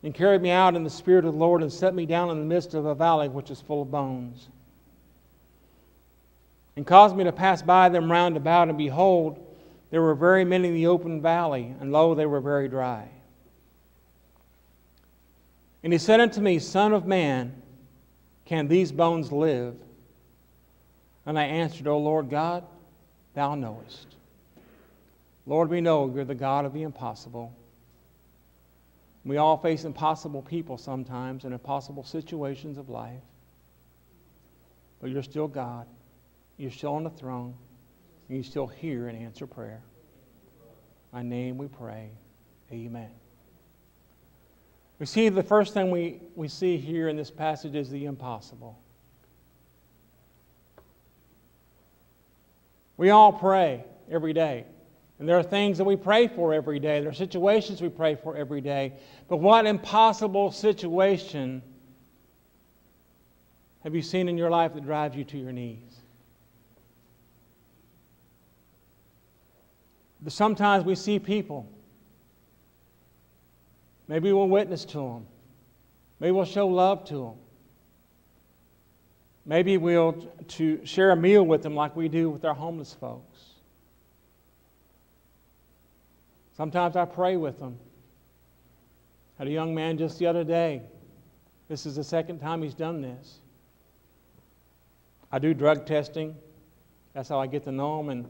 and 0.05 0.15
carried 0.15 0.41
me 0.41 0.51
out 0.51 0.77
in 0.77 0.85
the 0.85 0.91
spirit 0.91 1.25
of 1.25 1.33
the 1.33 1.39
Lord 1.39 1.63
and 1.63 1.73
set 1.73 1.95
me 1.95 2.07
down 2.07 2.31
in 2.31 2.39
the 2.39 2.45
midst 2.45 2.75
of 2.75 2.87
a 2.87 2.95
valley 2.95 3.29
which 3.29 3.51
is 3.51 3.61
full 3.61 3.83
of 3.83 3.91
bones. 3.91 4.49
And 6.81 6.87
caused 6.87 7.15
me 7.15 7.25
to 7.25 7.33
pass 7.33 7.61
by 7.61 7.91
them 7.91 8.11
round 8.11 8.39
about, 8.39 8.71
and 8.71 8.79
behold, 8.79 9.39
there 9.91 10.01
were 10.01 10.15
very 10.15 10.47
many 10.47 10.69
in 10.69 10.75
the 10.75 10.87
open 10.87 11.21
valley, 11.21 11.75
and 11.79 11.93
lo, 11.93 12.15
they 12.15 12.25
were 12.25 12.41
very 12.41 12.71
dry. 12.71 13.07
And 15.83 15.93
he 15.93 15.99
said 15.99 16.21
unto 16.21 16.41
me, 16.41 16.59
Son 16.59 16.95
of 16.95 17.05
man, 17.05 17.61
can 18.47 18.67
these 18.67 18.93
bones 18.93 19.31
live? 19.31 19.77
And 21.27 21.39
I 21.39 21.43
answered, 21.45 21.87
O 21.87 21.99
Lord 21.99 22.31
God, 22.31 22.65
thou 23.35 23.55
knowest. 23.55 24.17
Lord, 25.45 25.69
we 25.69 25.83
know 25.83 26.11
you're 26.11 26.25
the 26.25 26.35
God 26.35 26.65
of 26.65 26.73
the 26.73 26.85
impossible. 26.85 27.53
We 29.27 29.37
all 29.37 29.59
face 29.59 29.85
impossible 29.85 30.41
people 30.41 30.79
sometimes 30.79 31.45
and 31.45 31.53
impossible 31.53 32.05
situations 32.05 32.79
of 32.79 32.89
life. 32.89 33.21
But 35.03 35.11
you're 35.11 35.23
still 35.23 35.47
God. 35.47 35.87
You're 36.61 36.71
still 36.71 36.93
on 36.93 37.05
the 37.05 37.11
throne. 37.11 37.55
And 38.29 38.37
you 38.37 38.43
still 38.43 38.67
hear 38.67 39.09
and 39.09 39.17
answer 39.17 39.47
prayer. 39.47 39.81
My 41.11 41.23
name 41.23 41.57
we 41.57 41.69
pray. 41.69 42.11
Amen. 42.71 43.11
We 44.99 45.07
see 45.07 45.31
the 45.31 45.43
first 45.43 45.73
thing 45.73 45.91
we, 45.91 46.21
we 46.37 46.49
see 46.49 46.77
here 46.77 47.09
in 47.09 47.17
this 47.17 47.31
passage 47.31 47.75
is 47.75 47.89
the 47.89 48.05
impossible. 48.05 48.79
We 52.99 53.09
all 53.09 53.33
pray 53.33 53.83
every 54.11 54.35
day. 54.35 54.67
And 55.19 55.27
there 55.27 55.39
are 55.39 55.43
things 55.43 55.79
that 55.79 55.85
we 55.85 55.97
pray 55.97 56.29
for 56.29 56.53
every 56.53 56.79
day. 56.79 57.01
There 57.01 57.09
are 57.09 57.15
situations 57.15 57.81
we 57.81 57.89
pray 57.89 58.17
for 58.17 58.37
every 58.37 58.61
day. 58.61 58.93
But 59.29 59.39
what 59.39 59.65
impossible 59.65 60.53
situation 60.53 61.63
have 63.83 63.95
you 63.95 64.03
seen 64.03 64.29
in 64.29 64.37
your 64.37 64.51
life 64.51 64.75
that 64.75 64.85
drives 64.85 65.17
you 65.17 65.25
to 65.25 65.39
your 65.39 65.53
knees? 65.53 66.01
But 70.10 70.10
sometimes 70.29 70.85
we 70.85 70.95
see 70.95 71.19
people. 71.19 71.71
Maybe 74.07 74.33
we'll 74.33 74.49
witness 74.49 74.85
to 74.87 74.99
them. 74.99 75.27
Maybe 76.19 76.33
we'll 76.33 76.45
show 76.45 76.69
love 76.69 77.05
to 77.07 77.15
them. 77.15 77.35
Maybe 79.47 79.79
we'll 79.79 80.13
to 80.49 80.85
share 80.85 81.13
a 81.13 81.17
meal 81.17 81.45
with 81.45 81.63
them 81.63 81.75
like 81.75 81.97
we 81.97 82.09
do 82.09 82.29
with 82.29 82.45
our 82.45 82.55
homeless 82.55 82.93
folks. 82.93 83.39
Sometimes 86.57 86.95
I 86.95 87.07
pray 87.07 87.37
with 87.37 87.59
them. 87.59 87.79
I 89.39 89.43
Had 89.43 89.49
a 89.49 89.51
young 89.51 89.75
man 89.75 89.97
just 89.97 90.19
the 90.19 90.27
other 90.27 90.45
day. 90.45 90.83
This 91.69 91.87
is 91.87 91.97
the 91.97 92.05
second 92.05 92.41
time 92.41 92.63
he's 92.63 92.75
done 92.75 93.01
this. 93.01 93.39
I 95.33 95.39
do 95.39 95.55
drug 95.55 95.87
testing. 95.87 96.37
That's 97.15 97.29
how 97.29 97.41
I 97.41 97.47
get 97.47 97.65
to 97.65 97.73
know 97.73 98.01
him. 98.01 98.11
and 98.11 98.27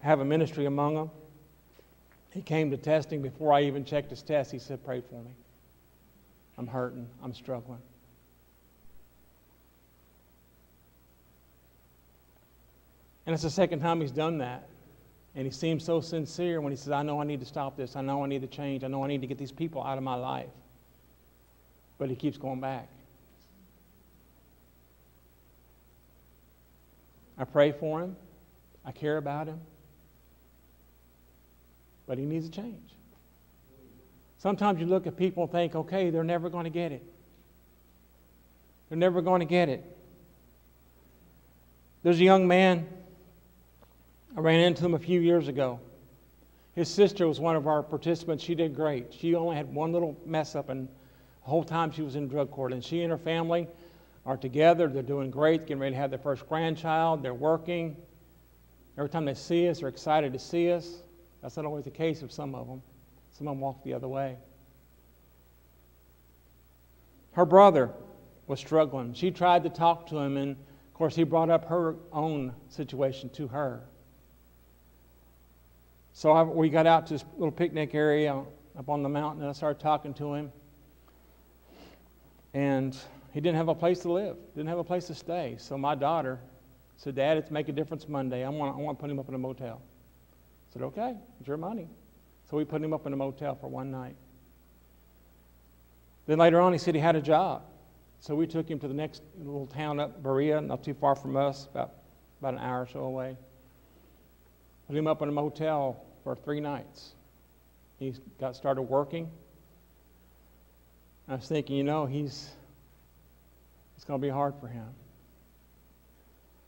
have 0.00 0.20
a 0.20 0.24
ministry 0.24 0.66
among 0.66 0.94
them. 0.94 1.10
He 2.30 2.42
came 2.42 2.70
to 2.70 2.76
testing 2.76 3.22
before 3.22 3.52
I 3.52 3.62
even 3.62 3.84
checked 3.84 4.10
his 4.10 4.22
test. 4.22 4.52
He 4.52 4.58
said, 4.58 4.84
Pray 4.84 5.00
for 5.00 5.22
me. 5.22 5.32
I'm 6.56 6.66
hurting. 6.66 7.08
I'm 7.22 7.34
struggling. 7.34 7.80
And 13.26 13.34
it's 13.34 13.42
the 13.42 13.50
second 13.50 13.80
time 13.80 14.00
he's 14.00 14.10
done 14.10 14.38
that. 14.38 14.68
And 15.34 15.46
he 15.46 15.52
seems 15.52 15.84
so 15.84 16.00
sincere 16.00 16.60
when 16.60 16.72
he 16.72 16.76
says, 16.76 16.90
I 16.90 17.02
know 17.02 17.20
I 17.20 17.24
need 17.24 17.40
to 17.40 17.46
stop 17.46 17.76
this. 17.76 17.94
I 17.94 18.00
know 18.00 18.24
I 18.24 18.26
need 18.26 18.40
to 18.40 18.46
change. 18.46 18.84
I 18.84 18.88
know 18.88 19.04
I 19.04 19.06
need 19.06 19.20
to 19.20 19.26
get 19.26 19.38
these 19.38 19.52
people 19.52 19.82
out 19.82 19.98
of 19.98 20.04
my 20.04 20.14
life. 20.14 20.48
But 21.98 22.08
he 22.08 22.16
keeps 22.16 22.38
going 22.38 22.60
back. 22.60 22.88
I 27.36 27.44
pray 27.44 27.70
for 27.70 28.00
him. 28.00 28.16
I 28.84 28.92
care 28.92 29.18
about 29.18 29.46
him. 29.46 29.60
But 32.08 32.18
he 32.18 32.24
needs 32.24 32.48
a 32.48 32.50
change. 32.50 32.94
Sometimes 34.38 34.80
you 34.80 34.86
look 34.86 35.06
at 35.06 35.16
people 35.16 35.44
and 35.44 35.52
think, 35.52 35.74
okay, 35.74 36.10
they're 36.10 36.24
never 36.24 36.48
going 36.48 36.64
to 36.64 36.70
get 36.70 36.90
it. 36.90 37.04
They're 38.88 38.98
never 38.98 39.20
going 39.20 39.40
to 39.40 39.46
get 39.46 39.68
it. 39.68 39.84
There's 42.02 42.18
a 42.18 42.24
young 42.24 42.48
man 42.48 42.88
I 44.36 44.40
ran 44.40 44.60
into 44.60 44.84
him 44.84 44.94
a 44.94 44.98
few 44.98 45.20
years 45.20 45.48
ago. 45.48 45.80
His 46.74 46.88
sister 46.88 47.26
was 47.26 47.40
one 47.40 47.56
of 47.56 47.66
our 47.66 47.82
participants. 47.82 48.42
She 48.42 48.54
did 48.54 48.74
great. 48.74 49.12
She 49.12 49.34
only 49.34 49.56
had 49.56 49.74
one 49.74 49.92
little 49.92 50.16
mess 50.24 50.54
up, 50.54 50.68
and 50.68 50.86
the 50.86 51.50
whole 51.50 51.64
time 51.64 51.90
she 51.90 52.02
was 52.02 52.14
in 52.14 52.28
drug 52.28 52.50
court. 52.50 52.72
And 52.72 52.82
she 52.82 53.02
and 53.02 53.10
her 53.10 53.18
family 53.18 53.66
are 54.24 54.36
together. 54.36 54.88
They're 54.88 55.02
doing 55.02 55.30
great, 55.30 55.66
getting 55.66 55.80
ready 55.80 55.94
to 55.94 56.00
have 56.00 56.10
their 56.10 56.20
first 56.20 56.48
grandchild. 56.48 57.22
They're 57.22 57.34
working. 57.34 57.96
Every 58.96 59.10
time 59.10 59.24
they 59.24 59.34
see 59.34 59.68
us, 59.68 59.80
they're 59.80 59.88
excited 59.88 60.32
to 60.32 60.38
see 60.38 60.72
us. 60.72 61.02
That's 61.42 61.56
not 61.56 61.64
always 61.64 61.84
the 61.84 61.90
case 61.90 62.22
of 62.22 62.32
some 62.32 62.54
of 62.54 62.66
them. 62.66 62.82
Some 63.30 63.46
of 63.46 63.52
them 63.52 63.60
walk 63.60 63.84
the 63.84 63.94
other 63.94 64.08
way. 64.08 64.36
Her 67.32 67.44
brother 67.44 67.90
was 68.46 68.58
struggling. 68.58 69.14
She 69.14 69.30
tried 69.30 69.62
to 69.62 69.70
talk 69.70 70.08
to 70.08 70.18
him, 70.18 70.36
and 70.36 70.52
of 70.52 70.94
course, 70.94 71.14
he 71.14 71.22
brought 71.22 71.50
up 71.50 71.66
her 71.66 71.96
own 72.12 72.52
situation 72.68 73.28
to 73.30 73.46
her. 73.48 73.84
So 76.12 76.32
I, 76.32 76.42
we 76.42 76.68
got 76.68 76.86
out 76.86 77.06
to 77.08 77.14
this 77.14 77.24
little 77.36 77.52
picnic 77.52 77.94
area 77.94 78.42
up 78.76 78.88
on 78.88 79.04
the 79.04 79.08
mountain, 79.08 79.42
and 79.42 79.50
I 79.50 79.52
started 79.52 79.80
talking 79.80 80.14
to 80.14 80.34
him. 80.34 80.52
And 82.54 82.96
he 83.32 83.40
didn't 83.40 83.56
have 83.56 83.68
a 83.68 83.74
place 83.74 84.00
to 84.00 84.10
live, 84.10 84.36
didn't 84.56 84.68
have 84.68 84.78
a 84.78 84.84
place 84.84 85.06
to 85.06 85.14
stay. 85.14 85.54
So 85.58 85.78
my 85.78 85.94
daughter 85.94 86.40
said, 86.96 87.14
Dad, 87.14 87.36
it's 87.36 87.52
Make 87.52 87.68
a 87.68 87.72
Difference 87.72 88.08
Monday. 88.08 88.44
I 88.44 88.48
want, 88.48 88.76
I 88.76 88.80
want 88.80 88.98
to 88.98 89.00
put 89.00 89.10
him 89.10 89.20
up 89.20 89.28
in 89.28 89.34
a 89.36 89.38
motel. 89.38 89.80
I 90.68 90.72
said, 90.72 90.82
Okay, 90.82 91.16
it's 91.38 91.48
your 91.48 91.56
money. 91.56 91.88
So 92.50 92.56
we 92.56 92.64
put 92.64 92.82
him 92.82 92.92
up 92.92 93.06
in 93.06 93.12
a 93.12 93.16
motel 93.16 93.54
for 93.54 93.68
one 93.68 93.90
night. 93.90 94.16
Then 96.26 96.38
later 96.38 96.60
on, 96.60 96.72
he 96.72 96.78
said 96.78 96.94
he 96.94 97.00
had 97.00 97.16
a 97.16 97.22
job. 97.22 97.62
So 98.20 98.34
we 98.34 98.46
took 98.46 98.68
him 98.68 98.78
to 98.80 98.88
the 98.88 98.94
next 98.94 99.22
little 99.38 99.66
town 99.66 100.00
up, 100.00 100.22
Berea, 100.22 100.60
not 100.60 100.82
too 100.82 100.94
far 100.94 101.14
from 101.14 101.36
us, 101.36 101.68
about, 101.70 101.92
about 102.40 102.54
an 102.54 102.60
hour 102.60 102.82
or 102.82 102.88
so 102.88 103.00
away. 103.00 103.36
Put 104.86 104.96
him 104.96 105.06
up 105.06 105.22
in 105.22 105.28
a 105.28 105.32
motel 105.32 106.04
for 106.24 106.34
three 106.34 106.60
nights. 106.60 107.14
He 107.98 108.14
got 108.40 108.56
started 108.56 108.82
working. 108.82 109.30
I 111.28 111.36
was 111.36 111.46
thinking, 111.46 111.76
you 111.76 111.84
know, 111.84 112.06
he's 112.06 112.50
it's 113.96 114.04
going 114.04 114.20
to 114.20 114.24
be 114.24 114.30
hard 114.30 114.54
for 114.60 114.68
him. 114.68 114.86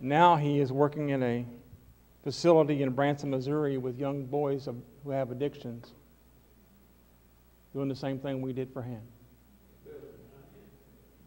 Now 0.01 0.37
he 0.37 0.59
is 0.59 0.73
working 0.73 1.11
in 1.11 1.23
a 1.23 1.47
facility 2.23 2.83
in 2.83 2.91
Branson, 2.91 3.31
Missouri 3.31 3.79
with 3.79 3.99
young 3.99 4.27
boys 4.27 4.69
who 5.05 5.11
have 5.11 5.31
addictions, 5.31 5.93
doing 7.73 7.89
the 7.89 7.97
same 7.97 8.19
thing 8.19 8.43
we 8.43 8.53
did 8.53 8.73
for 8.73 8.83
him. 8.83 9.01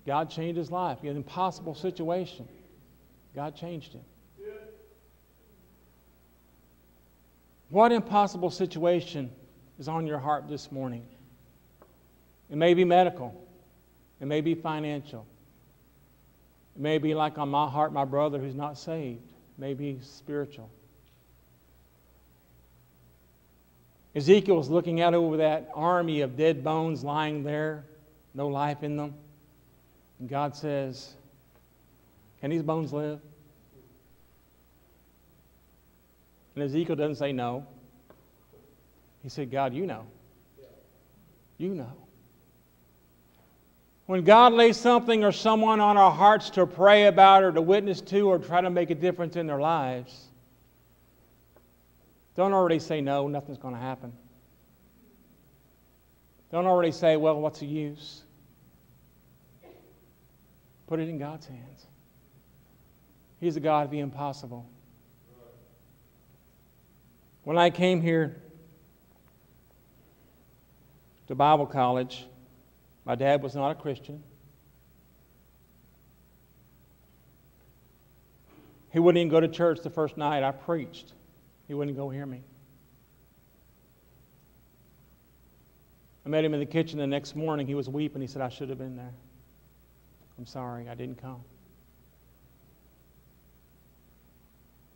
God 0.06 0.30
changed 0.30 0.58
his 0.58 0.70
life. 0.70 1.02
An 1.02 1.16
impossible 1.16 1.76
situation. 1.76 2.48
God 3.34 3.56
changed 3.56 3.94
him. 3.94 4.02
What 7.70 7.92
impossible 7.92 8.52
situation 8.52 9.32
is 9.80 9.88
on 9.88 10.06
your 10.06 10.20
heart 10.20 10.48
this 10.48 10.72
morning? 10.72 11.08
It 12.52 12.56
may 12.56 12.76
be 12.76 12.86
medical, 12.86 13.34
it 14.22 14.28
may 14.28 14.42
be 14.42 14.54
financial, 14.54 15.26
it 16.76 16.82
may 16.84 17.00
be 17.00 17.16
like 17.16 17.40
on 17.40 17.50
my 17.50 17.68
heart, 17.68 17.92
my 17.92 18.06
brother 18.06 18.38
who's 18.38 18.54
not 18.54 18.78
saved, 18.78 19.24
it 19.24 19.60
may 19.60 19.74
be 19.74 19.98
spiritual. 20.04 20.70
Ezekiel 24.16 24.56
was 24.56 24.70
looking 24.70 25.02
out 25.02 25.14
over 25.14 25.38
that 25.38 25.72
army 25.74 26.22
of 26.22 26.38
dead 26.38 26.64
bones 26.64 27.04
lying 27.04 27.44
there. 27.44 27.86
no 28.34 28.48
life 28.48 28.84
in 28.84 28.96
them. 28.96 29.14
And 30.20 30.30
God 30.30 30.56
says, 30.56 31.14
Can 32.40 32.52
these 32.52 32.62
bones 32.62 32.94
live? 32.94 33.20
And 36.56 36.64
Ezekiel 36.64 36.96
doesn't 36.96 37.16
say 37.16 37.32
no. 37.32 37.66
He 39.24 39.30
said, 39.30 39.50
God, 39.50 39.74
you 39.74 39.88
know. 39.88 40.06
You 41.58 41.74
know. 41.74 41.94
When 44.06 44.24
God 44.24 44.54
lays 44.54 44.78
something 44.78 45.24
or 45.24 45.32
someone 45.32 45.80
on 45.80 45.98
our 45.98 46.12
hearts 46.12 46.50
to 46.52 46.68
pray 46.68 47.06
about 47.06 47.44
or 47.44 47.52
to 47.52 47.62
witness 47.62 48.02
to 48.02 48.30
or 48.30 48.38
try 48.38 48.62
to 48.62 48.70
make 48.70 48.90
a 48.90 48.96
difference 48.96 49.38
in 49.38 49.48
their 49.48 49.60
lives, 49.60 50.28
don't 52.36 52.54
already 52.54 52.80
say 52.80 53.02
no, 53.02 53.28
nothing's 53.28 53.58
going 53.58 53.76
to 53.76 53.80
happen. 53.80 54.14
Don't 56.52 56.66
already 56.66 56.92
say, 56.92 57.18
well, 57.18 57.40
what's 57.40 57.60
the 57.60 57.66
use? 57.66 58.24
Put 60.88 61.00
it 61.00 61.10
in 61.10 61.18
God's 61.18 61.48
hands. 61.48 61.88
He's 63.40 63.56
the 63.56 63.60
God 63.60 63.86
of 63.86 63.92
the 63.92 64.00
impossible. 64.00 64.70
When 67.44 67.58
I 67.58 67.70
came 67.70 68.02
here 68.02 68.42
to 71.28 71.36
Bible 71.36 71.66
college, 71.66 72.26
my 73.06 73.16
dad 73.16 73.44
was 73.44 73.56
not 73.56 73.72
a 73.72 73.76
Christian. 73.76 74.24
He 78.92 79.00
wouldn't 79.00 79.20
even 79.20 79.32
go 79.32 79.40
to 79.40 79.48
church 79.48 79.80
the 79.82 79.90
first 79.90 80.18
night 80.18 80.44
I 80.44 80.52
preached. 80.52 81.14
He 81.68 81.74
wouldn't 81.74 81.98
go 81.98 82.10
hear 82.10 82.26
me. 82.26 82.42
I 86.26 86.30
met 86.30 86.46
him 86.46 86.54
in 86.54 86.60
the 86.60 86.66
kitchen 86.66 87.00
the 87.00 87.08
next 87.08 87.36
morning. 87.36 87.68
He 87.68 87.76
was 87.76 87.90
weeping. 87.90 88.22
He 88.22 88.28
said, 88.28 88.42
I 88.42 88.50
should 88.50 88.70
have 88.70 88.78
been 88.78 88.96
there. 88.96 89.14
I'm 90.38 90.46
sorry, 90.46 90.90
I 90.90 90.96
didn't 90.96 91.22
come. 91.22 91.44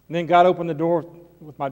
And 0.07 0.15
then 0.15 0.25
God 0.25 0.45
opened 0.45 0.69
the 0.69 0.73
door 0.73 1.05
with 1.39 1.59
my 1.59 1.69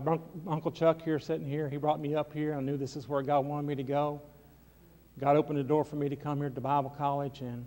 Uncle 0.47 0.71
Chuck 0.71 1.01
here 1.01 1.19
sitting 1.19 1.47
here. 1.47 1.69
He 1.69 1.77
brought 1.77 1.99
me 1.99 2.15
up 2.15 2.33
here. 2.33 2.53
I 2.53 2.59
knew 2.59 2.77
this 2.77 2.95
is 2.95 3.07
where 3.07 3.21
God 3.21 3.45
wanted 3.45 3.67
me 3.67 3.75
to 3.75 3.83
go. 3.83 4.21
God 5.19 5.37
opened 5.37 5.57
the 5.57 5.63
door 5.63 5.85
for 5.85 5.95
me 5.95 6.09
to 6.09 6.17
come 6.17 6.39
here 6.39 6.49
to 6.49 6.61
Bible 6.61 6.93
college, 6.97 7.39
and 7.39 7.65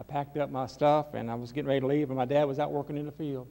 I 0.00 0.02
packed 0.02 0.38
up 0.38 0.50
my 0.50 0.66
stuff, 0.66 1.12
and 1.12 1.30
I 1.30 1.34
was 1.34 1.52
getting 1.52 1.68
ready 1.68 1.80
to 1.80 1.86
leave, 1.86 2.08
and 2.08 2.16
my 2.16 2.24
dad 2.24 2.44
was 2.44 2.58
out 2.58 2.72
working 2.72 2.96
in 2.96 3.04
the 3.04 3.12
field. 3.12 3.46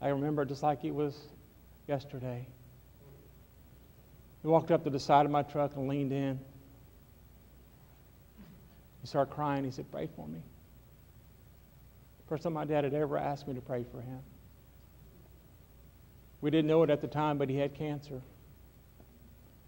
I 0.00 0.08
remember 0.08 0.44
just 0.44 0.64
like 0.64 0.84
it 0.84 0.90
was 0.92 1.16
yesterday. 1.88 2.46
He 4.42 4.48
walked 4.48 4.70
up 4.70 4.84
to 4.84 4.90
the 4.90 5.00
side 5.00 5.24
of 5.24 5.32
my 5.32 5.42
truck 5.42 5.74
and 5.76 5.88
leaned 5.88 6.12
in. 6.12 6.38
He 9.00 9.06
started 9.06 9.32
crying. 9.32 9.64
He 9.64 9.70
said, 9.70 9.90
Pray 9.90 10.08
for 10.14 10.28
me. 10.28 10.40
First 12.28 12.42
time 12.42 12.52
my 12.52 12.64
dad 12.64 12.84
had 12.84 12.94
ever 12.94 13.16
asked 13.16 13.48
me 13.48 13.54
to 13.54 13.60
pray 13.60 13.84
for 13.90 14.00
him. 14.00 14.20
We 16.40 16.50
didn't 16.50 16.68
know 16.68 16.82
it 16.82 16.90
at 16.90 17.00
the 17.00 17.08
time, 17.08 17.38
but 17.38 17.48
he 17.48 17.56
had 17.56 17.74
cancer. 17.74 18.20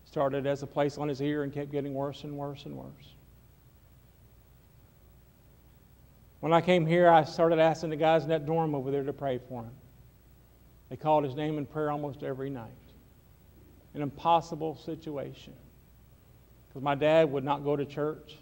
Started 0.04 0.46
as 0.46 0.62
a 0.62 0.66
place 0.66 0.98
on 0.98 1.08
his 1.08 1.20
ear 1.20 1.42
and 1.42 1.52
kept 1.52 1.72
getting 1.72 1.94
worse 1.94 2.22
and 2.24 2.36
worse 2.36 2.64
and 2.66 2.76
worse. 2.76 3.14
When 6.40 6.52
I 6.52 6.60
came 6.60 6.86
here, 6.86 7.08
I 7.08 7.24
started 7.24 7.58
asking 7.58 7.90
the 7.90 7.96
guys 7.96 8.24
in 8.24 8.28
that 8.28 8.46
dorm 8.46 8.74
over 8.74 8.90
there 8.90 9.02
to 9.04 9.12
pray 9.12 9.40
for 9.48 9.62
him. 9.62 9.72
They 10.90 10.96
called 10.96 11.24
his 11.24 11.36
name 11.36 11.56
in 11.56 11.66
prayer 11.66 11.90
almost 11.90 12.22
every 12.22 12.50
night. 12.50 12.70
An 13.94 14.02
impossible 14.02 14.76
situation. 14.76 15.54
Because 16.68 16.82
my 16.82 16.94
dad 16.94 17.30
would 17.32 17.44
not 17.44 17.64
go 17.64 17.76
to 17.76 17.84
church. 17.84 18.36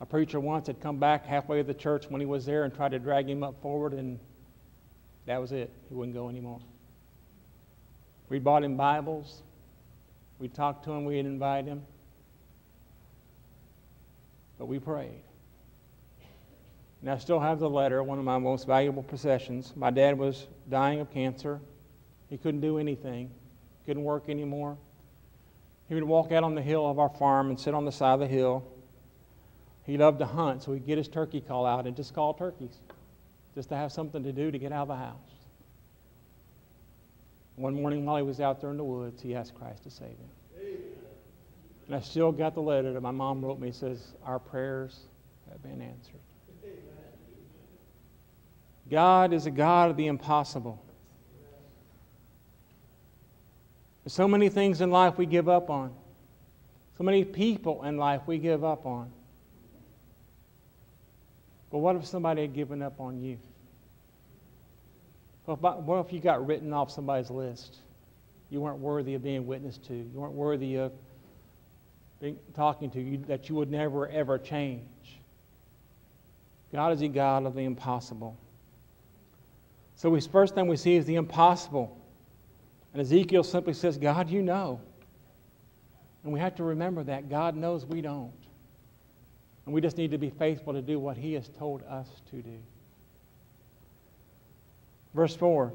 A 0.00 0.06
preacher 0.06 0.38
once 0.38 0.66
had 0.66 0.80
come 0.80 0.98
back 0.98 1.26
halfway 1.26 1.58
to 1.58 1.64
the 1.64 1.74
church 1.74 2.06
when 2.08 2.20
he 2.20 2.26
was 2.26 2.44
there 2.44 2.64
and 2.64 2.74
tried 2.74 2.90
to 2.90 2.98
drag 2.98 3.28
him 3.28 3.42
up 3.42 3.60
forward, 3.62 3.94
and 3.94 4.18
that 5.26 5.40
was 5.40 5.52
it. 5.52 5.70
He 5.88 5.94
wouldn't 5.94 6.14
go 6.14 6.28
anymore. 6.28 6.60
We 8.28 8.38
bought 8.38 8.64
him 8.64 8.76
Bibles. 8.76 9.42
We 10.38 10.48
talked 10.48 10.84
to 10.84 10.92
him. 10.92 11.04
We'd 11.04 11.20
invite 11.20 11.66
him. 11.66 11.82
But 14.58 14.66
we 14.66 14.78
prayed. 14.78 15.22
And 17.02 17.10
I 17.10 17.18
still 17.18 17.40
have 17.40 17.58
the 17.58 17.68
letter, 17.68 18.02
one 18.02 18.18
of 18.18 18.24
my 18.24 18.38
most 18.38 18.66
valuable 18.66 19.02
possessions. 19.02 19.72
My 19.74 19.90
dad 19.90 20.16
was 20.16 20.46
dying 20.70 21.00
of 21.00 21.10
cancer. 21.12 21.60
He 22.30 22.38
couldn't 22.38 22.60
do 22.60 22.78
anything, 22.78 23.30
couldn't 23.84 24.04
work 24.04 24.28
anymore. 24.28 24.78
He 25.88 25.96
would 25.96 26.04
walk 26.04 26.30
out 26.30 26.44
on 26.44 26.54
the 26.54 26.62
hill 26.62 26.88
of 26.88 27.00
our 27.00 27.08
farm 27.08 27.50
and 27.50 27.58
sit 27.58 27.74
on 27.74 27.84
the 27.84 27.92
side 27.92 28.14
of 28.14 28.20
the 28.20 28.28
hill. 28.28 28.64
He 29.84 29.98
loved 29.98 30.20
to 30.20 30.26
hunt, 30.26 30.62
so 30.62 30.72
he'd 30.72 30.86
get 30.86 30.96
his 30.96 31.08
turkey 31.08 31.40
call 31.40 31.66
out 31.66 31.86
and 31.88 31.96
just 31.96 32.14
call 32.14 32.34
turkeys, 32.34 32.78
just 33.54 33.68
to 33.70 33.76
have 33.76 33.90
something 33.90 34.22
to 34.22 34.32
do 34.32 34.52
to 34.52 34.58
get 34.58 34.70
out 34.70 34.82
of 34.82 34.88
the 34.88 34.96
house. 34.96 35.16
One 37.56 37.74
morning 37.74 38.06
while 38.06 38.16
he 38.16 38.22
was 38.22 38.40
out 38.40 38.60
there 38.60 38.70
in 38.70 38.76
the 38.76 38.84
woods, 38.84 39.20
he 39.20 39.34
asked 39.34 39.54
Christ 39.56 39.82
to 39.82 39.90
save 39.90 40.08
him. 40.08 40.30
And 41.88 41.96
I 41.96 42.00
still 42.00 42.30
got 42.30 42.54
the 42.54 42.62
letter 42.62 42.92
that 42.92 43.00
my 43.00 43.10
mom 43.10 43.44
wrote 43.44 43.58
me. 43.58 43.68
It 43.68 43.74
says, 43.74 44.14
Our 44.24 44.38
prayers 44.38 45.00
have 45.50 45.62
been 45.62 45.82
answered. 45.82 46.20
God 48.90 49.32
is 49.32 49.46
a 49.46 49.50
God 49.50 49.90
of 49.90 49.96
the 49.96 50.06
impossible. 50.06 50.82
There's 54.04 54.12
so 54.12 54.26
many 54.26 54.48
things 54.48 54.80
in 54.80 54.90
life 54.90 55.16
we 55.16 55.26
give 55.26 55.48
up 55.48 55.70
on. 55.70 55.94
So 56.98 57.04
many 57.04 57.24
people 57.24 57.84
in 57.84 57.96
life 57.96 58.22
we 58.26 58.38
give 58.38 58.64
up 58.64 58.84
on. 58.84 59.10
But 61.70 61.78
what 61.78 61.96
if 61.96 62.04
somebody 62.04 62.42
had 62.42 62.52
given 62.52 62.82
up 62.82 63.00
on 63.00 63.20
you? 63.20 63.38
What 65.44 66.06
if 66.06 66.12
you 66.12 66.20
got 66.20 66.46
written 66.46 66.72
off 66.72 66.90
somebody's 66.90 67.30
list? 67.30 67.78
You 68.50 68.60
weren't 68.60 68.78
worthy 68.78 69.14
of 69.14 69.22
being 69.22 69.46
witnessed 69.46 69.84
to. 69.86 69.94
You 69.94 70.20
weren't 70.20 70.34
worthy 70.34 70.76
of 70.76 70.92
being, 72.20 72.38
talking 72.54 72.90
to 72.90 73.00
you, 73.00 73.18
that 73.26 73.48
you 73.48 73.54
would 73.54 73.70
never, 73.70 74.08
ever 74.08 74.38
change. 74.38 74.82
God 76.72 76.92
is 76.92 77.02
a 77.02 77.08
God 77.08 77.46
of 77.46 77.54
the 77.54 77.62
impossible. 77.62 78.36
So, 80.02 80.10
we, 80.10 80.20
first 80.20 80.56
thing 80.56 80.66
we 80.66 80.76
see 80.76 80.96
is 80.96 81.06
the 81.06 81.14
impossible. 81.14 81.96
And 82.92 83.00
Ezekiel 83.00 83.44
simply 83.44 83.72
says, 83.72 83.98
God, 83.98 84.28
you 84.28 84.42
know. 84.42 84.80
And 86.24 86.32
we 86.32 86.40
have 86.40 86.56
to 86.56 86.64
remember 86.64 87.04
that. 87.04 87.30
God 87.30 87.54
knows 87.54 87.86
we 87.86 88.00
don't. 88.00 88.32
And 89.64 89.72
we 89.72 89.80
just 89.80 89.96
need 89.96 90.10
to 90.10 90.18
be 90.18 90.28
faithful 90.28 90.72
to 90.72 90.82
do 90.82 90.98
what 90.98 91.16
He 91.16 91.34
has 91.34 91.48
told 91.50 91.84
us 91.84 92.08
to 92.32 92.42
do. 92.42 92.58
Verse 95.14 95.36
4 95.36 95.72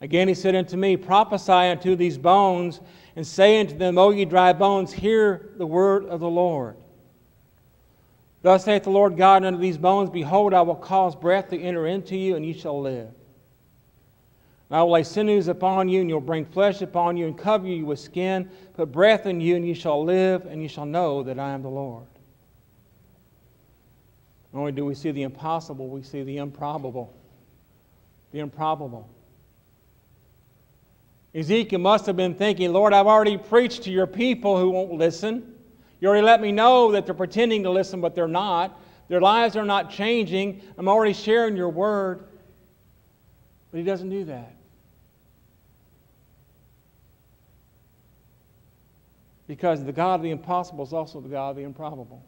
Again 0.00 0.28
he 0.28 0.34
said 0.34 0.54
unto 0.54 0.76
me, 0.76 0.96
Prophesy 0.96 1.50
unto 1.50 1.96
these 1.96 2.18
bones, 2.18 2.80
and 3.16 3.26
say 3.26 3.58
unto 3.58 3.76
them, 3.76 3.98
O 3.98 4.10
ye 4.10 4.26
dry 4.26 4.52
bones, 4.52 4.92
hear 4.92 5.50
the 5.56 5.66
word 5.66 6.04
of 6.04 6.20
the 6.20 6.30
Lord. 6.30 6.76
Thus 8.42 8.64
saith 8.64 8.82
the 8.82 8.90
Lord 8.90 9.16
God 9.16 9.44
unto 9.44 9.58
these 9.58 9.78
bones, 9.78 10.10
Behold, 10.10 10.52
I 10.52 10.62
will 10.62 10.74
cause 10.74 11.14
breath 11.14 11.50
to 11.50 11.60
enter 11.60 11.86
into 11.86 12.16
you, 12.16 12.34
and 12.34 12.44
ye 12.44 12.52
shall 12.52 12.80
live. 12.80 13.08
And 14.68 14.78
I 14.78 14.82
will 14.82 14.92
lay 14.92 15.04
sinews 15.04 15.46
upon 15.46 15.88
you, 15.88 16.00
and 16.00 16.10
you'll 16.10 16.20
bring 16.20 16.44
flesh 16.44 16.82
upon 16.82 17.16
you, 17.16 17.26
and 17.26 17.38
cover 17.38 17.68
you 17.68 17.86
with 17.86 18.00
skin, 18.00 18.50
put 18.74 18.90
breath 18.90 19.26
in 19.26 19.40
you, 19.40 19.54
and 19.54 19.66
ye 19.66 19.74
shall 19.74 20.04
live, 20.04 20.46
and 20.46 20.60
ye 20.60 20.66
shall 20.66 20.86
know 20.86 21.22
that 21.22 21.38
I 21.38 21.52
am 21.52 21.62
the 21.62 21.68
Lord. 21.68 22.06
Not 24.52 24.60
only 24.60 24.72
do 24.72 24.84
we 24.84 24.94
see 24.94 25.12
the 25.12 25.22
impossible, 25.22 25.88
we 25.88 26.02
see 26.02 26.24
the 26.24 26.38
improbable. 26.38 27.14
The 28.32 28.40
improbable. 28.40 29.08
Ezekiel 31.34 31.78
must 31.78 32.06
have 32.06 32.16
been 32.16 32.34
thinking, 32.34 32.72
Lord, 32.72 32.92
I've 32.92 33.06
already 33.06 33.38
preached 33.38 33.84
to 33.84 33.90
your 33.90 34.06
people 34.06 34.58
who 34.58 34.70
won't 34.70 34.92
listen. 34.92 35.51
You 36.02 36.08
already 36.08 36.26
let 36.26 36.40
me 36.40 36.50
know 36.50 36.90
that 36.90 37.06
they're 37.06 37.14
pretending 37.14 37.62
to 37.62 37.70
listen, 37.70 38.00
but 38.00 38.16
they're 38.16 38.26
not. 38.26 38.76
Their 39.06 39.20
lives 39.20 39.54
are 39.54 39.64
not 39.64 39.88
changing. 39.88 40.60
I'm 40.76 40.88
already 40.88 41.12
sharing 41.12 41.56
your 41.56 41.68
word. 41.68 42.24
But 43.70 43.78
he 43.78 43.84
doesn't 43.84 44.10
do 44.10 44.24
that. 44.24 44.56
Because 49.46 49.84
the 49.84 49.92
God 49.92 50.16
of 50.16 50.22
the 50.22 50.30
impossible 50.30 50.82
is 50.82 50.92
also 50.92 51.20
the 51.20 51.28
God 51.28 51.50
of 51.50 51.56
the 51.56 51.62
improbable. 51.62 52.20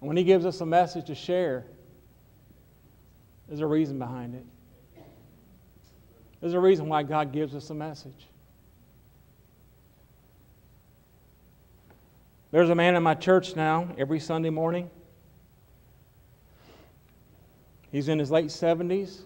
And 0.00 0.08
when 0.08 0.16
he 0.16 0.24
gives 0.24 0.46
us 0.46 0.62
a 0.62 0.66
message 0.66 1.08
to 1.08 1.14
share, 1.14 1.66
there's 3.46 3.60
a 3.60 3.66
reason 3.66 3.98
behind 3.98 4.36
it. 4.36 4.46
There's 6.40 6.54
a 6.54 6.60
reason 6.60 6.88
why 6.88 7.02
God 7.02 7.30
gives 7.30 7.54
us 7.54 7.68
a 7.68 7.74
message. 7.74 8.26
There's 12.52 12.68
a 12.68 12.74
man 12.74 12.94
in 12.96 13.02
my 13.02 13.14
church 13.14 13.56
now 13.56 13.88
every 13.96 14.20
Sunday 14.20 14.50
morning. 14.50 14.90
He's 17.90 18.08
in 18.08 18.18
his 18.18 18.30
late 18.30 18.48
70s. 18.48 19.22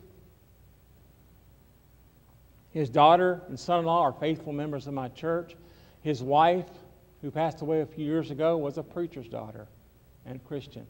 His 2.70 2.88
daughter 2.88 3.42
and 3.48 3.58
son 3.58 3.80
in 3.80 3.86
law 3.86 4.02
are 4.02 4.12
faithful 4.12 4.52
members 4.52 4.86
of 4.86 4.94
my 4.94 5.08
church. 5.08 5.56
His 6.02 6.22
wife, 6.22 6.68
who 7.20 7.32
passed 7.32 7.62
away 7.62 7.80
a 7.80 7.86
few 7.86 8.04
years 8.04 8.30
ago, 8.30 8.56
was 8.58 8.78
a 8.78 8.82
preacher's 8.84 9.26
daughter 9.26 9.66
and 10.24 10.42
Christian. 10.44 10.86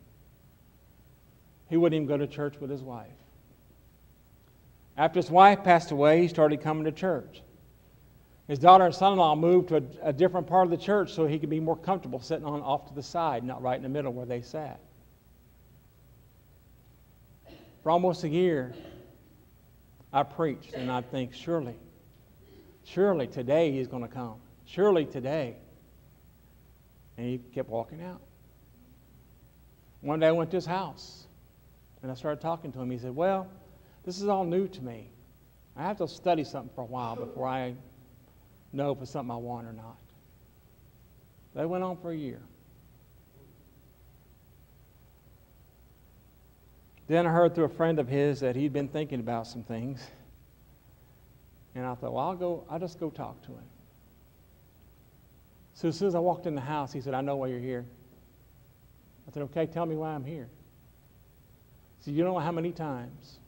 He 1.71 1.79
wouldn't 1.79 1.97
even 1.97 2.07
go 2.07 2.19
to 2.19 2.27
church 2.27 2.61
with 2.61 2.69
his 2.69 2.83
wife. 2.83 3.09
After 4.99 5.21
his 5.21 5.31
wife 5.31 5.65
passed 5.65 5.91
away, 5.91 6.21
he 6.21 6.29
started 6.29 6.61
coming 6.61 6.85
to 6.85 6.93
church. 6.93 7.41
His 8.49 8.61
daughter 8.61 8.85
and 8.85 8.95
son 8.95 9.13
in 9.13 9.19
law 9.19 9.35
moved 9.35 9.69
to 9.69 9.77
a, 9.77 9.83
a, 10.09 10.13
different 10.13 10.47
part 10.47 10.67
of 10.67 10.71
the 10.71 10.77
church 10.77 11.13
so 11.13 11.27
he 11.27 11.39
could 11.39 11.51
be 11.51 11.59
more 11.59 11.77
comfortable 11.77 12.21
sitting 12.21 12.45
on 12.45 12.63
off 12.63 12.87
to 12.89 12.95
the 12.95 13.03
side, 13.03 13.43
not 13.43 13.61
right 13.61 13.77
in 13.77 13.83
the 13.83 13.89
middle 13.89 14.13
where 14.13 14.27
they 14.27 14.41
sat. 14.41 14.79
For 17.83 17.91
almost 17.91 18.23
a 18.23 18.29
year, 18.29 18.73
I 20.13 20.23
preached, 20.23 20.75
and 20.75 20.91
I 20.91 21.03
think, 21.03 21.35
surely, 21.35 21.75
surely 22.85 23.27
today 23.27 23.73
he's 23.73 23.89
going 23.89 24.03
to 24.03 24.09
come. 24.09 24.37
Surely 24.65 25.05
today. 25.05 25.57
And 27.17 27.27
he 27.27 27.39
kept 27.53 27.69
walking 27.69 28.03
out. 28.03 28.21
One 30.03 30.21
day 30.21 30.29
I 30.29 30.33
went 30.33 30.51
to 30.53 30.57
his 30.57 30.67
house, 30.67 31.27
and 32.03 32.13
I 32.13 32.15
started 32.15 32.41
talking 32.41 32.71
to 32.73 32.81
him. 32.81 32.91
He 32.91 32.99
said, 32.99 33.15
Well, 33.15 33.49
this 34.05 34.21
is 34.21 34.29
all 34.29 34.45
new 34.45 34.69
to 34.69 34.83
me. 34.83 35.11
I 35.77 35.83
have 35.83 35.99
to 35.99 36.07
study 36.07 36.45
something 36.45 36.73
for 36.75 36.83
a 36.83 36.87
while 36.87 37.17
before 37.17 37.47
I 37.47 37.75
know 38.77 38.93
if 38.93 39.03
it's 39.03 39.11
something 39.11 39.31
I 39.31 39.37
want 39.37 39.67
or 39.67 39.73
not. 39.73 39.97
That 41.55 41.69
went 41.69 41.83
on 41.83 41.97
for 41.97 42.11
a 42.11 42.17
year. 42.17 42.41
Then 47.09 47.27
I 47.27 47.31
heard 47.31 47.55
through 47.55 47.65
a 47.65 47.69
friend 47.69 47.99
of 47.99 48.09
his 48.09 48.41
that 48.41 48.57
he'd 48.57 48.73
been 48.73 48.89
thinking 48.89 49.21
about 49.21 49.47
some 49.47 49.63
things. 49.63 50.07
And 51.75 51.85
I 51.85 51.95
thought, 51.95 52.13
well, 52.13 52.25
I'll 52.25 52.35
go, 52.35 52.65
I'll 52.69 52.79
just 52.79 52.99
go 52.99 53.11
talk 53.11 53.41
to 53.43 53.49
him. 53.49 53.65
So 55.75 55.89
as 55.89 55.99
soon 55.99 56.09
as 56.09 56.15
I 56.15 56.19
walked 56.19 56.47
in 56.47 56.55
the 56.55 56.61
house, 56.61 56.93
he 56.93 57.01
said, 57.01 57.15
I 57.15 57.21
know 57.21 57.37
why 57.37 57.49
you're 57.49 57.61
here. 57.61 57.85
I 59.29 59.33
said, 59.33 59.43
okay, 59.45 59.67
tell 59.67 59.87
me 59.87 59.95
why 59.95 60.15
I'm 60.15 60.25
here. 60.25 60.49
He 61.99 62.05
said, 62.05 62.15
you 62.15 62.25
don't 62.25 62.35
know 62.35 62.41
how 62.41 62.53
many 62.53 62.73
times 62.73 63.39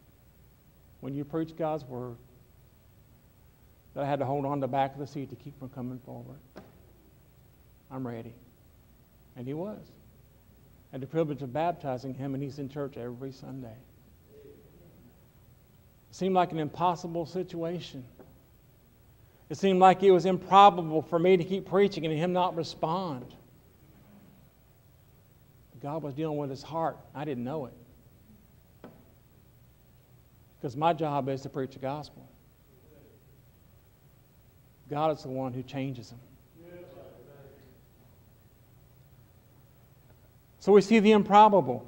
when 1.01 1.15
you 1.15 1.25
preach 1.25 1.57
God's 1.57 1.85
word 1.85 2.17
that 3.99 4.05
I 4.05 4.09
had 4.09 4.21
to 4.21 4.25
hold 4.25 4.47
on 4.47 4.61
the 4.61 4.69
back 4.69 4.93
of 4.93 5.01
the 5.01 5.09
seat 5.09 5.29
to 5.31 5.35
keep 5.35 5.59
from 5.59 5.71
coming 5.71 5.99
forward. 5.99 6.39
I'm 7.91 8.07
ready. 8.07 8.33
And 9.35 9.45
he 9.45 9.55
was. 9.55 9.81
I 10.93 10.95
had 10.95 11.01
the 11.01 11.09
privilege 11.09 11.43
of 11.43 11.53
baptizing 11.53 12.15
him, 12.15 12.33
and 12.33 12.41
he's 12.41 12.61
in 12.61 12.69
church 12.69 12.97
every 12.97 13.33
Sunday. 13.33 13.75
It 14.37 16.15
seemed 16.15 16.37
like 16.37 16.53
an 16.53 16.61
impossible 16.61 17.27
situation. 17.27 18.05
It 19.49 19.57
seemed 19.57 19.81
like 19.81 20.05
it 20.05 20.13
was 20.13 20.27
improbable 20.27 21.03
for 21.03 21.19
me 21.19 21.37
to 21.37 21.43
keep 21.43 21.67
preaching 21.67 22.07
and 22.07 22.17
him 22.17 22.33
not 22.33 22.55
respond. 22.55 23.35
God 25.83 26.05
was 26.05 26.15
dealing 26.15 26.39
with 26.39 26.51
his 26.51 26.63
heart. 26.63 26.99
I 27.17 27.25
didn't 27.25 27.43
know 27.43 27.67
it. 27.67 27.75
Because 30.61 30.77
my 30.77 30.93
job 30.93 31.29
is 31.29 31.41
to 31.43 31.49
preach 31.49 31.73
the 31.73 31.81
gospel. 31.81 32.29
God 34.91 35.17
is 35.17 35.23
the 35.23 35.29
one 35.29 35.53
who 35.53 35.63
changes 35.63 36.11
them. 36.11 36.21
So 40.61 40.73
we 40.73 40.81
see 40.81 40.99
the 40.99 41.13
improbable. 41.13 41.87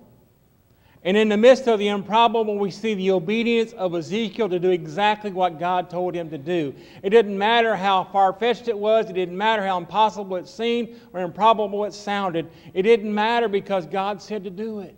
And 1.03 1.17
in 1.17 1.31
the 1.31 1.37
midst 1.37 1.67
of 1.67 1.79
the 1.79 1.89
improbable, 1.89 2.59
we 2.59 2.71
see 2.71 2.95
the 2.95 3.11
obedience 3.13 3.73
of 3.73 3.95
Ezekiel 3.95 4.51
to 4.51 4.59
do 4.59 4.71
exactly 4.71 5.31
what 5.31 5.59
God 5.59 5.89
told 5.89 6.15
him 6.15 6.29
to 6.29 6.37
do. 6.37 6.75
It 7.03 7.11
didn't 7.11 7.37
matter 7.37 7.75
how 7.75 8.05
far 8.05 8.35
fetched 8.35 8.69
it 8.69 8.79
was, 8.79 9.09
it 9.09 9.15
didn't 9.15 9.37
matter 9.37 9.67
how 9.67 9.79
impossible 9.79 10.37
it 10.37 10.47
seemed 10.47 11.01
or 11.15 11.21
improbable 11.21 11.87
it 11.87 11.95
sounded. 11.95 12.51
It 12.75 12.83
didn't 12.83 13.15
matter 13.15 13.49
because 13.49 13.87
God 13.87 14.21
said 14.21 14.45
to 14.45 14.51
do 14.51 14.81
it. 14.81 14.95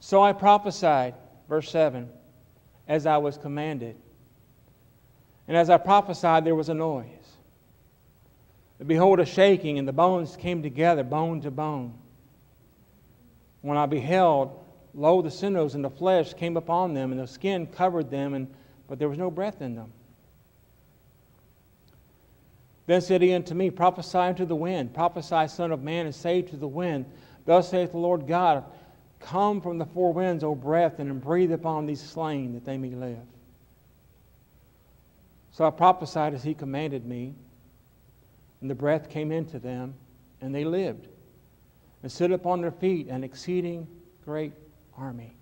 So 0.00 0.22
I 0.22 0.32
prophesied, 0.32 1.14
verse 1.48 1.70
7, 1.70 2.08
as 2.88 3.06
I 3.06 3.18
was 3.18 3.36
commanded. 3.36 3.96
And 5.46 5.56
as 5.56 5.70
I 5.70 5.76
prophesied, 5.76 6.44
there 6.44 6.54
was 6.54 6.68
a 6.68 6.74
noise. 6.74 7.06
And 8.78 8.88
behold, 8.88 9.20
a 9.20 9.26
shaking, 9.26 9.78
and 9.78 9.86
the 9.86 9.92
bones 9.92 10.36
came 10.36 10.62
together, 10.62 11.02
bone 11.02 11.40
to 11.42 11.50
bone. 11.50 11.94
When 13.60 13.76
I 13.76 13.86
beheld, 13.86 14.58
lo, 14.94 15.22
the 15.22 15.30
sinews 15.30 15.74
and 15.74 15.84
the 15.84 15.90
flesh 15.90 16.34
came 16.34 16.56
upon 16.56 16.94
them, 16.94 17.12
and 17.12 17.20
the 17.20 17.26
skin 17.26 17.66
covered 17.66 18.10
them, 18.10 18.34
and, 18.34 18.52
but 18.88 18.98
there 18.98 19.08
was 19.08 19.18
no 19.18 19.30
breath 19.30 19.60
in 19.62 19.74
them. 19.74 19.92
Then 22.86 23.00
said 23.00 23.22
he 23.22 23.32
unto 23.32 23.54
me, 23.54 23.70
Prophesy 23.70 24.18
unto 24.18 24.44
the 24.44 24.56
wind, 24.56 24.92
prophesy, 24.92 25.48
Son 25.48 25.72
of 25.72 25.82
Man, 25.82 26.06
and 26.06 26.14
say 26.14 26.42
to 26.42 26.56
the 26.56 26.68
wind, 26.68 27.06
Thus 27.46 27.70
saith 27.70 27.92
the 27.92 27.98
Lord 27.98 28.26
God, 28.26 28.64
Come 29.20 29.62
from 29.62 29.78
the 29.78 29.86
four 29.86 30.12
winds, 30.12 30.44
O 30.44 30.54
breath, 30.54 30.98
and 30.98 31.20
breathe 31.20 31.52
upon 31.52 31.86
these 31.86 32.02
slain, 32.02 32.52
that 32.52 32.64
they 32.64 32.76
may 32.76 32.90
live. 32.90 33.24
So 35.54 35.64
I 35.64 35.70
prophesied 35.70 36.34
as 36.34 36.42
he 36.42 36.52
commanded 36.52 37.06
me, 37.06 37.32
and 38.60 38.68
the 38.68 38.74
breath 38.74 39.08
came 39.08 39.30
into 39.30 39.60
them, 39.60 39.94
and 40.40 40.52
they 40.52 40.64
lived 40.64 41.06
and 42.02 42.10
stood 42.10 42.32
upon 42.32 42.60
their 42.60 42.72
feet 42.72 43.06
an 43.06 43.22
exceeding 43.22 43.86
great 44.24 44.52
army. 44.98 45.36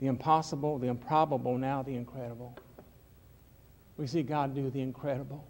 The 0.00 0.06
impossible, 0.06 0.78
the 0.78 0.86
improbable, 0.86 1.58
now 1.58 1.82
the 1.82 1.94
incredible. 1.94 2.56
We 3.98 4.06
see 4.06 4.22
God 4.22 4.54
do 4.54 4.70
the 4.70 4.80
incredible. 4.80 5.46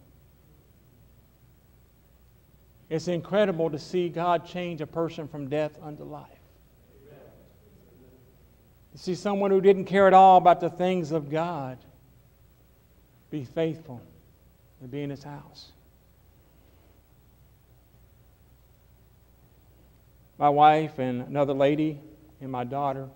It's 2.91 3.07
incredible 3.07 3.70
to 3.70 3.78
see 3.78 4.09
God 4.09 4.45
change 4.45 4.80
a 4.80 4.89
person 4.89 5.28
from 5.28 5.49
death 5.49 5.78
unto 5.80 6.03
life. 6.03 6.26
To 8.91 8.99
see 8.99 9.14
someone 9.14 9.53
who 9.53 9.61
didn't 9.61 9.85
care 9.85 10.09
at 10.09 10.14
all 10.14 10.39
about 10.39 10.59
the 10.59 10.70
things 10.70 11.12
of 11.12 11.30
God 11.30 11.78
be 13.35 13.43
faithful 13.43 14.01
and 14.80 14.89
be 14.93 15.03
in 15.03 15.11
his 15.11 15.24
house. 15.24 15.72
My 20.39 20.49
wife 20.49 21.01
and 21.01 21.22
another 21.22 21.53
lady 21.53 21.99
and 22.41 22.49
my 22.49 22.62
daughter 22.62 23.09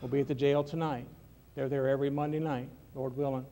will 0.00 0.08
be 0.08 0.18
at 0.18 0.26
the 0.26 0.34
jail 0.34 0.64
tonight. 0.64 1.06
They're 1.54 1.68
there 1.68 1.88
every 1.88 2.10
Monday 2.10 2.40
night, 2.40 2.68
Lord 2.96 3.16
willing. 3.16 3.46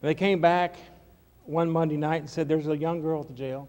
They 0.00 0.14
came 0.14 0.40
back 0.40 0.76
one 1.44 1.70
Monday 1.70 1.98
night 1.98 2.22
and 2.22 2.30
said, 2.30 2.48
There's 2.48 2.66
a 2.66 2.76
young 2.78 3.02
girl 3.02 3.20
at 3.20 3.28
the 3.28 3.34
jail. 3.34 3.68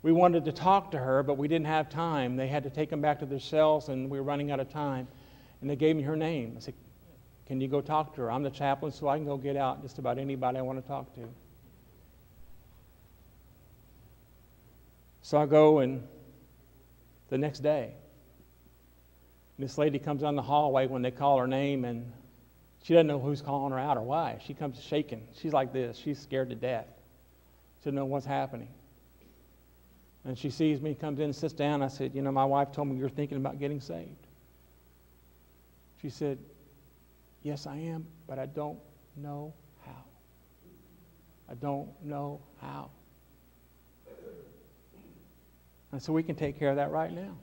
We 0.00 0.12
wanted 0.12 0.46
to 0.46 0.52
talk 0.52 0.92
to 0.92 0.98
her, 0.98 1.22
but 1.22 1.36
we 1.36 1.46
didn't 1.46 1.66
have 1.66 1.90
time. 1.90 2.36
They 2.36 2.48
had 2.48 2.62
to 2.62 2.70
take 2.70 2.88
them 2.88 3.02
back 3.02 3.18
to 3.18 3.26
their 3.26 3.38
cells, 3.38 3.90
and 3.90 4.08
we 4.08 4.16
were 4.18 4.24
running 4.24 4.50
out 4.50 4.60
of 4.60 4.70
time. 4.70 5.06
And 5.60 5.68
they 5.68 5.76
gave 5.76 5.94
me 5.94 6.02
her 6.02 6.16
name. 6.16 6.54
I 6.56 6.60
said, 6.60 6.74
Can 7.46 7.60
you 7.60 7.68
go 7.68 7.80
talk 7.80 8.14
to 8.14 8.22
her? 8.22 8.30
I'm 8.30 8.42
the 8.42 8.50
chaplain, 8.50 8.92
so 8.92 9.08
I 9.08 9.16
can 9.16 9.24
go 9.24 9.36
get 9.36 9.56
out 9.56 9.82
just 9.82 9.98
about 9.98 10.18
anybody 10.18 10.58
I 10.58 10.62
want 10.62 10.82
to 10.82 10.86
talk 10.86 11.14
to. 11.14 11.28
So 15.22 15.38
I 15.38 15.46
go 15.46 15.80
and 15.80 16.02
the 17.30 17.38
next 17.38 17.60
day, 17.60 17.94
this 19.58 19.78
lady 19.78 19.98
comes 19.98 20.22
down 20.22 20.36
the 20.36 20.42
hallway 20.42 20.86
when 20.86 21.02
they 21.02 21.10
call 21.10 21.38
her 21.38 21.46
name 21.46 21.84
and 21.84 22.12
she 22.82 22.94
doesn't 22.94 23.08
know 23.08 23.18
who's 23.18 23.42
calling 23.42 23.72
her 23.72 23.78
out 23.78 23.96
or 23.96 24.02
why. 24.02 24.38
She 24.46 24.54
comes 24.54 24.80
shaking. 24.80 25.26
She's 25.40 25.52
like 25.52 25.72
this. 25.72 25.96
She's 25.96 26.20
scared 26.20 26.50
to 26.50 26.54
death. 26.54 26.86
She 27.80 27.86
doesn't 27.86 27.96
know 27.96 28.04
what's 28.04 28.26
happening. 28.26 28.68
And 30.24 30.38
she 30.38 30.50
sees 30.50 30.80
me, 30.80 30.94
comes 30.94 31.18
in 31.18 31.32
sits 31.32 31.54
down. 31.54 31.82
I 31.82 31.88
said, 31.88 32.14
You 32.14 32.22
know, 32.22 32.30
my 32.30 32.44
wife 32.44 32.70
told 32.70 32.88
me 32.88 32.96
you're 32.96 33.08
thinking 33.08 33.38
about 33.38 33.58
getting 33.58 33.80
saved. 33.80 34.26
She 36.02 36.10
said, 36.10 36.38
Yes, 37.46 37.64
I 37.68 37.76
am, 37.76 38.04
but 38.26 38.40
I 38.40 38.46
don't 38.46 38.80
know 39.14 39.54
how. 39.84 40.04
I 41.48 41.54
don't 41.54 41.88
know 42.02 42.40
how. 42.60 42.90
And 45.92 46.02
so 46.02 46.12
we 46.12 46.24
can 46.24 46.34
take 46.34 46.58
care 46.58 46.70
of 46.70 46.76
that 46.76 46.90
right 46.90 47.12
now. 47.12 47.36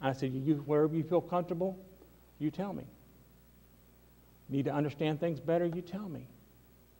I 0.00 0.14
said, 0.14 0.32
you, 0.32 0.54
wherever 0.64 0.96
you 0.96 1.02
feel 1.02 1.20
comfortable, 1.20 1.78
you 2.38 2.50
tell 2.50 2.72
me. 2.72 2.84
Need 4.48 4.64
to 4.64 4.72
understand 4.72 5.20
things 5.20 5.40
better, 5.40 5.66
you 5.66 5.82
tell 5.82 6.08
me. 6.08 6.26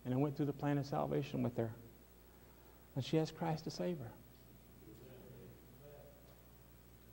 And 0.04 0.12
I 0.12 0.18
went 0.18 0.36
through 0.36 0.44
the 0.44 0.52
plan 0.52 0.76
of 0.76 0.84
salvation 0.84 1.42
with 1.42 1.56
her. 1.56 1.70
And 2.94 3.02
she 3.02 3.16
has 3.16 3.30
Christ 3.30 3.64
to 3.64 3.70
save 3.70 3.96
her. 4.00 4.12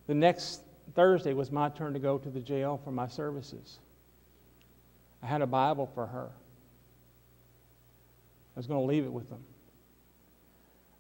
The 0.07 0.13
next 0.13 0.63
Thursday 0.93 1.31
was 1.31 1.53
my 1.53 1.69
turn 1.69 1.93
to 1.93 1.99
go 1.99 2.17
to 2.17 2.29
the 2.29 2.41
jail 2.41 2.81
for 2.83 2.91
my 2.91 3.07
services. 3.07 3.79
I 5.21 5.27
had 5.27 5.41
a 5.41 5.47
Bible 5.47 5.89
for 5.93 6.05
her. 6.05 6.29
I 8.55 8.59
was 8.59 8.67
going 8.67 8.79
to 8.79 8.85
leave 8.85 9.03
it 9.03 9.11
with 9.11 9.29
them. 9.29 9.43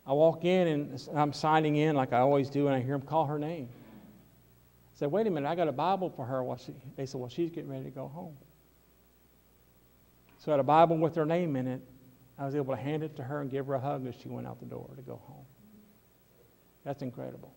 I 0.05 0.13
walk 0.13 0.45
in 0.45 0.67
and 0.67 1.09
I'm 1.15 1.33
signing 1.33 1.75
in 1.75 1.95
like 1.95 2.13
I 2.13 2.19
always 2.19 2.49
do, 2.49 2.67
and 2.67 2.75
I 2.75 2.81
hear 2.81 2.97
them 2.97 3.05
call 3.05 3.25
her 3.25 3.37
name. 3.37 3.67
I 3.71 4.99
said, 4.99 5.11
wait 5.11 5.27
a 5.27 5.29
minute, 5.29 5.47
I 5.47 5.55
got 5.55 5.67
a 5.67 5.73
Bible 5.73 6.09
for 6.09 6.25
her. 6.25 6.43
Well, 6.43 6.57
she, 6.57 6.73
they 6.95 7.05
said, 7.05 7.19
well, 7.19 7.29
she's 7.29 7.49
getting 7.49 7.69
ready 7.69 7.83
to 7.83 7.91
go 7.91 8.07
home. 8.07 8.37
So 10.39 10.51
I 10.51 10.53
had 10.53 10.59
a 10.59 10.63
Bible 10.63 10.97
with 10.97 11.15
her 11.15 11.25
name 11.25 11.55
in 11.55 11.67
it. 11.67 11.81
I 12.39 12.45
was 12.45 12.55
able 12.55 12.75
to 12.75 12.81
hand 12.81 13.03
it 13.03 13.15
to 13.17 13.23
her 13.23 13.41
and 13.41 13.49
give 13.49 13.67
her 13.67 13.73
a 13.73 13.79
hug 13.79 14.05
as 14.07 14.15
she 14.15 14.29
went 14.29 14.47
out 14.47 14.59
the 14.59 14.65
door 14.65 14.89
to 14.95 15.01
go 15.01 15.19
home. 15.25 15.45
That's 16.85 17.01
incredible. 17.01 17.53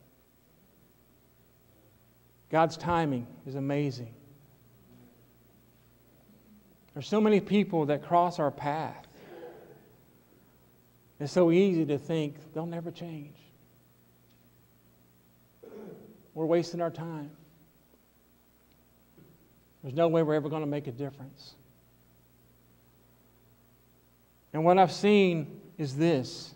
God's 2.50 2.76
timing 2.76 3.26
is 3.46 3.54
amazing. 3.54 4.12
There's 6.94 7.08
so 7.08 7.20
many 7.20 7.40
people 7.40 7.86
that 7.86 8.02
cross 8.02 8.38
our 8.38 8.50
path. 8.50 9.06
It's 11.20 11.32
so 11.32 11.50
easy 11.50 11.84
to 11.86 11.98
think 11.98 12.36
they'll 12.54 12.66
never 12.66 12.90
change. 12.90 13.36
We're 16.34 16.46
wasting 16.46 16.80
our 16.80 16.90
time. 16.90 17.30
There's 19.82 19.94
no 19.94 20.08
way 20.08 20.22
we're 20.22 20.34
ever 20.34 20.48
going 20.48 20.62
to 20.62 20.68
make 20.68 20.86
a 20.86 20.92
difference. 20.92 21.54
And 24.52 24.64
what 24.64 24.78
I've 24.78 24.92
seen 24.92 25.60
is 25.78 25.96
this 25.96 26.54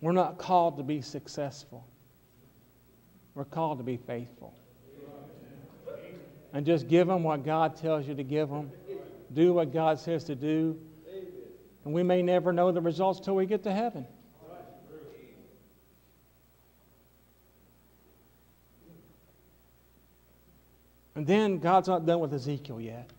we're 0.00 0.12
not 0.12 0.38
called 0.38 0.78
to 0.78 0.82
be 0.82 1.00
successful, 1.00 1.86
we're 3.34 3.44
called 3.44 3.78
to 3.78 3.84
be 3.84 3.96
faithful. 3.96 4.54
And 6.52 6.66
just 6.66 6.88
give 6.88 7.06
them 7.06 7.22
what 7.22 7.44
God 7.44 7.76
tells 7.76 8.08
you 8.08 8.14
to 8.16 8.24
give 8.24 8.48
them, 8.48 8.72
do 9.32 9.52
what 9.52 9.72
God 9.72 9.98
says 9.98 10.24
to 10.24 10.34
do. 10.34 10.78
And 11.84 11.94
we 11.94 12.02
may 12.02 12.22
never 12.22 12.52
know 12.52 12.72
the 12.72 12.80
results 12.80 13.20
till 13.20 13.34
we 13.34 13.46
get 13.46 13.62
to 13.64 13.72
heaven. 13.72 14.06
And 21.14 21.26
then 21.26 21.58
God's 21.58 21.88
not 21.88 22.06
done 22.06 22.20
with 22.20 22.32
Ezekiel 22.32 22.80
yet. 22.80 23.10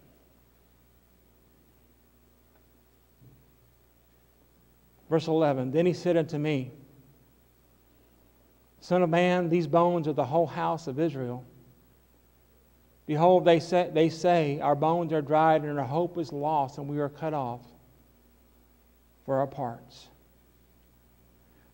Verse 5.09 5.27
11 5.27 5.71
Then 5.71 5.85
he 5.85 5.93
said 5.93 6.17
unto 6.17 6.37
me, 6.37 6.71
Son 8.79 9.03
of 9.03 9.09
man, 9.09 9.49
these 9.49 9.67
bones 9.67 10.07
are 10.07 10.13
the 10.13 10.25
whole 10.25 10.47
house 10.47 10.87
of 10.87 10.99
Israel. 10.99 11.45
Behold, 13.11 13.43
they 13.43 13.59
say, 13.59 13.89
they 13.93 14.07
say, 14.07 14.61
Our 14.61 14.73
bones 14.73 15.11
are 15.11 15.21
dried, 15.21 15.63
and 15.63 15.77
our 15.77 15.85
hope 15.85 16.17
is 16.17 16.31
lost, 16.31 16.77
and 16.77 16.87
we 16.87 16.97
are 16.99 17.09
cut 17.09 17.33
off 17.33 17.59
for 19.25 19.39
our 19.39 19.47
parts. 19.47 20.07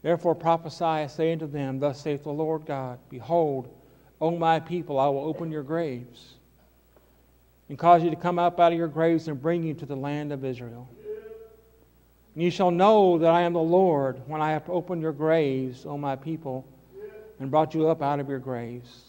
Therefore 0.01 0.33
prophesy, 0.33 1.07
say 1.15 1.33
unto 1.33 1.45
them, 1.45 1.77
Thus 1.77 2.01
saith 2.01 2.23
the 2.23 2.31
Lord 2.31 2.65
God, 2.65 2.97
Behold, 3.11 3.71
O 4.19 4.31
my 4.31 4.59
people, 4.59 4.97
I 4.97 5.09
will 5.09 5.25
open 5.25 5.51
your 5.51 5.61
graves 5.61 6.33
and 7.69 7.77
cause 7.77 8.03
you 8.03 8.09
to 8.09 8.15
come 8.15 8.39
up 8.39 8.59
out 8.59 8.71
of 8.71 8.77
your 8.79 8.87
graves 8.87 9.27
and 9.27 9.39
bring 9.39 9.61
you 9.61 9.75
to 9.75 9.85
the 9.85 9.95
land 9.95 10.33
of 10.33 10.43
Israel. 10.43 10.89
And 12.33 12.43
you 12.43 12.49
shall 12.49 12.71
know 12.71 13.19
that 13.19 13.29
I 13.29 13.41
am 13.41 13.53
the 13.53 13.59
Lord 13.59 14.23
when 14.25 14.41
I 14.41 14.53
have 14.53 14.67
opened 14.71 15.03
your 15.03 15.13
graves, 15.13 15.85
O 15.85 15.99
my 15.99 16.15
people, 16.15 16.65
and 17.39 17.51
brought 17.51 17.75
you 17.75 17.87
up 17.89 18.01
out 18.01 18.19
of 18.19 18.27
your 18.27 18.39
graves. 18.39 19.06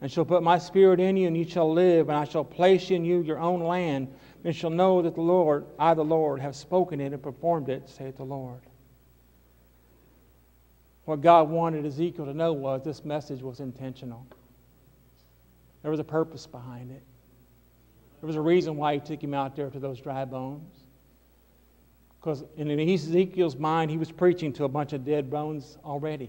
And 0.00 0.12
shall 0.12 0.24
put 0.24 0.42
my 0.42 0.58
spirit 0.58 1.00
in 1.00 1.16
you, 1.16 1.26
and 1.26 1.36
you 1.36 1.48
shall 1.48 1.72
live, 1.72 2.08
and 2.08 2.18
I 2.18 2.24
shall 2.24 2.44
place 2.44 2.90
in 2.90 3.04
you 3.04 3.22
your 3.22 3.38
own 3.38 3.60
land, 3.60 4.08
and 4.44 4.54
shall 4.54 4.70
know 4.70 5.00
that 5.02 5.14
the 5.14 5.22
Lord, 5.22 5.64
I 5.78 5.94
the 5.94 6.04
Lord, 6.04 6.40
have 6.40 6.54
spoken 6.54 7.00
it 7.00 7.12
and 7.12 7.22
performed 7.22 7.68
it, 7.68 7.88
saith 7.88 8.16
the 8.16 8.24
Lord. 8.24 8.60
What 11.06 11.20
God 11.20 11.48
wanted 11.48 11.86
Ezekiel 11.86 12.26
to 12.26 12.34
know 12.34 12.52
was 12.52 12.82
this 12.84 13.04
message 13.04 13.40
was 13.40 13.60
intentional. 13.60 14.26
There 15.82 15.90
was 15.90 16.00
a 16.00 16.04
purpose 16.04 16.46
behind 16.46 16.90
it. 16.90 17.02
There 18.20 18.26
was 18.26 18.36
a 18.36 18.40
reason 18.40 18.76
why 18.76 18.94
he 18.94 19.00
took 19.00 19.22
him 19.22 19.32
out 19.32 19.54
there 19.54 19.70
to 19.70 19.78
those 19.78 20.00
dry 20.00 20.24
bones. 20.24 20.74
Because 22.20 22.42
in 22.56 22.68
Ezekiel's 22.80 23.56
mind, 23.56 23.90
he 23.90 23.96
was 23.96 24.10
preaching 24.10 24.52
to 24.54 24.64
a 24.64 24.68
bunch 24.68 24.92
of 24.92 25.04
dead 25.04 25.30
bones 25.30 25.78
already. 25.84 26.28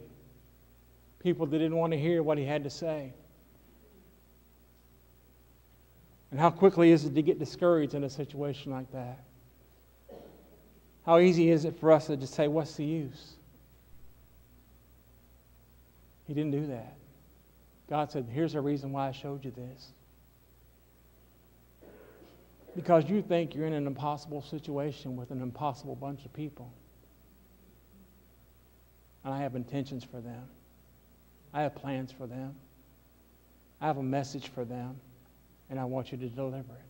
People 1.20 1.48
that 1.48 1.58
didn't 1.58 1.76
want 1.76 1.92
to 1.94 2.00
hear 2.00 2.22
what 2.22 2.38
he 2.38 2.46
had 2.46 2.64
to 2.64 2.70
say. 2.70 3.14
And 6.32 6.40
how 6.40 6.50
quickly 6.50 6.92
is 6.92 7.06
it 7.06 7.16
to 7.16 7.22
get 7.22 7.40
discouraged 7.40 7.94
in 7.94 8.04
a 8.04 8.10
situation 8.10 8.72
like 8.72 8.92
that? 8.92 9.20
How 11.06 11.20
easy 11.20 11.52
is 11.52 11.64
it 11.64 11.80
for 11.80 11.92
us 11.92 12.08
to 12.08 12.18
just 12.18 12.34
say, 12.34 12.48
What's 12.48 12.76
the 12.76 12.84
use? 12.84 13.34
He 16.28 16.34
didn't 16.34 16.52
do 16.52 16.68
that. 16.68 16.98
God 17.90 18.12
said, 18.12 18.28
Here's 18.30 18.54
the 18.54 18.62
reason 18.62 18.92
why 18.92 19.08
I 19.08 19.12
showed 19.12 19.46
you 19.46 19.52
this. 19.52 19.92
Because 22.76 23.10
you 23.10 23.22
think 23.22 23.56
you're 23.56 23.66
in 23.66 23.74
an 23.74 23.88
impossible 23.88 24.42
situation 24.42 25.16
with 25.16 25.32
an 25.32 25.42
impossible 25.42 25.96
bunch 25.96 26.26
of 26.26 26.34
people. 26.34 26.72
And 29.24 29.34
I 29.34 29.40
have 29.40 29.56
intentions 29.56 30.04
for 30.04 30.20
them, 30.20 30.44
I 31.54 31.62
have 31.62 31.74
plans 31.74 32.12
for 32.12 32.28
them, 32.28 32.56
I 33.80 33.88
have 33.88 33.98
a 33.98 34.04
message 34.04 34.50
for 34.50 34.66
them, 34.66 35.00
and 35.70 35.80
I 35.80 35.86
want 35.86 36.12
you 36.12 36.18
to 36.18 36.30
deliver 36.30 36.74
it. 36.74 36.82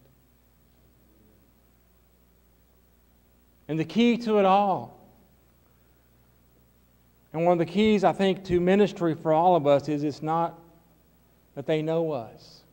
And 3.68 3.80
the 3.80 3.86
key 3.86 4.18
to 4.20 4.40
it 4.40 4.46
all 4.46 4.98
and 7.38 7.46
one 7.46 7.54
of 7.54 7.60
the 7.60 7.72
keys, 7.72 8.04
I 8.04 8.14
think, 8.14 8.44
to 8.46 8.60
ministry 8.60 9.14
for 9.14 9.32
all 9.32 9.56
of 9.56 9.68
us 9.68 9.88
is 9.90 10.04
it's 10.04 10.24
not 10.24 10.60
that 11.54 11.68
they 11.68 11.84
know 11.84 12.12
us. 12.12 12.64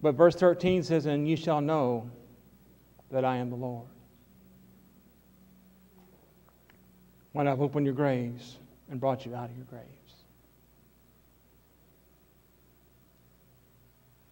But 0.00 0.12
verse 0.12 0.36
13 0.36 0.82
says, 0.82 1.06
And 1.06 1.28
you 1.28 1.36
shall 1.36 1.60
know 1.60 2.10
that 3.10 3.24
I 3.24 3.38
am 3.38 3.50
the 3.50 3.56
Lord. 3.56 3.88
When 7.32 7.48
I've 7.48 7.60
opened 7.60 7.86
your 7.86 7.94
graves 7.96 8.58
and 8.88 9.00
brought 9.00 9.24
you 9.24 9.34
out 9.34 9.50
of 9.50 9.56
your 9.56 9.66
graves. 9.66 9.86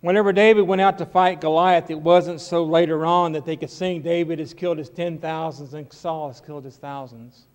Whenever 0.01 0.33
David 0.33 0.63
went 0.63 0.81
out 0.81 0.97
to 0.99 1.07
fight 1.07 1.41
Goliath, 1.41 1.91
it 1.91 2.01
wasn't 2.01 2.41
so 2.41 2.65
later 2.65 3.05
on 3.05 3.33
that 3.33 3.45
they 3.45 3.57
could 3.57 3.71
sing, 3.71 4.01
David 4.01 4.39
has 4.39 4.55
killed 4.55 4.79
his 4.79 4.89
ten 4.89 5.19
thousands 5.19 5.75
and 5.75 5.93
Saul 5.93 6.29
has 6.29 6.41
killed 6.41 6.65
his 6.65 6.77
thousands. 6.77 7.47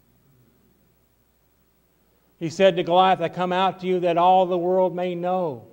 He 2.39 2.49
said 2.49 2.75
to 2.75 2.83
Goliath, 2.83 3.21
I 3.21 3.29
come 3.29 3.51
out 3.51 3.79
to 3.79 3.87
you 3.87 4.01
that 4.01 4.17
all 4.17 4.45
the 4.45 4.57
world 4.57 4.95
may 4.95 5.15
know 5.15 5.65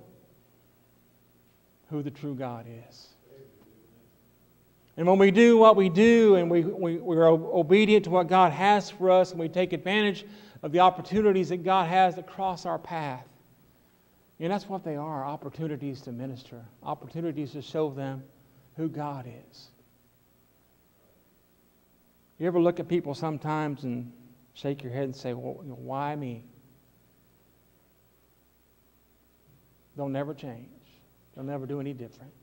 who 1.89 2.01
the 2.01 2.09
true 2.09 2.33
God 2.33 2.65
is. 2.89 3.09
And 4.97 5.07
when 5.07 5.17
we 5.17 5.31
do 5.31 5.57
what 5.57 5.75
we 5.75 5.89
do 5.89 6.35
and 6.35 6.49
we, 6.49 6.61
we, 6.63 6.97
we're 6.97 7.27
obedient 7.27 8.05
to 8.05 8.11
what 8.11 8.27
God 8.27 8.51
has 8.51 8.89
for 8.89 9.11
us 9.11 9.31
and 9.31 9.39
we 9.39 9.49
take 9.49 9.73
advantage 9.73 10.25
of 10.61 10.71
the 10.71 10.79
opportunities 10.79 11.49
that 11.49 11.63
God 11.63 11.87
has 11.87 12.15
that 12.15 12.25
cross 12.25 12.65
our 12.65 12.79
path, 12.79 13.27
and 14.43 14.51
that's 14.51 14.67
what 14.67 14.83
they 14.83 14.97
are 14.97 15.25
opportunities 15.25 16.01
to 16.01 16.11
minister, 16.11 16.65
opportunities 16.83 17.53
to 17.53 17.61
show 17.61 17.89
them 17.91 18.21
who 18.75 18.89
God 18.89 19.25
is. 19.25 19.69
You 22.39 22.47
ever 22.47 22.59
look 22.59 22.81
at 22.81 22.89
people 22.89 23.15
sometimes 23.15 23.85
and 23.85 24.11
shake 24.53 24.83
your 24.83 24.91
head 24.91 25.05
and 25.05 25.15
say, 25.15 25.33
well, 25.33 25.53
why 25.63 26.17
me? 26.17 26.43
They'll 29.95 30.09
never 30.09 30.33
change, 30.33 30.67
they'll 31.35 31.45
never 31.45 31.65
do 31.65 31.79
any 31.79 31.93
different. 31.93 32.33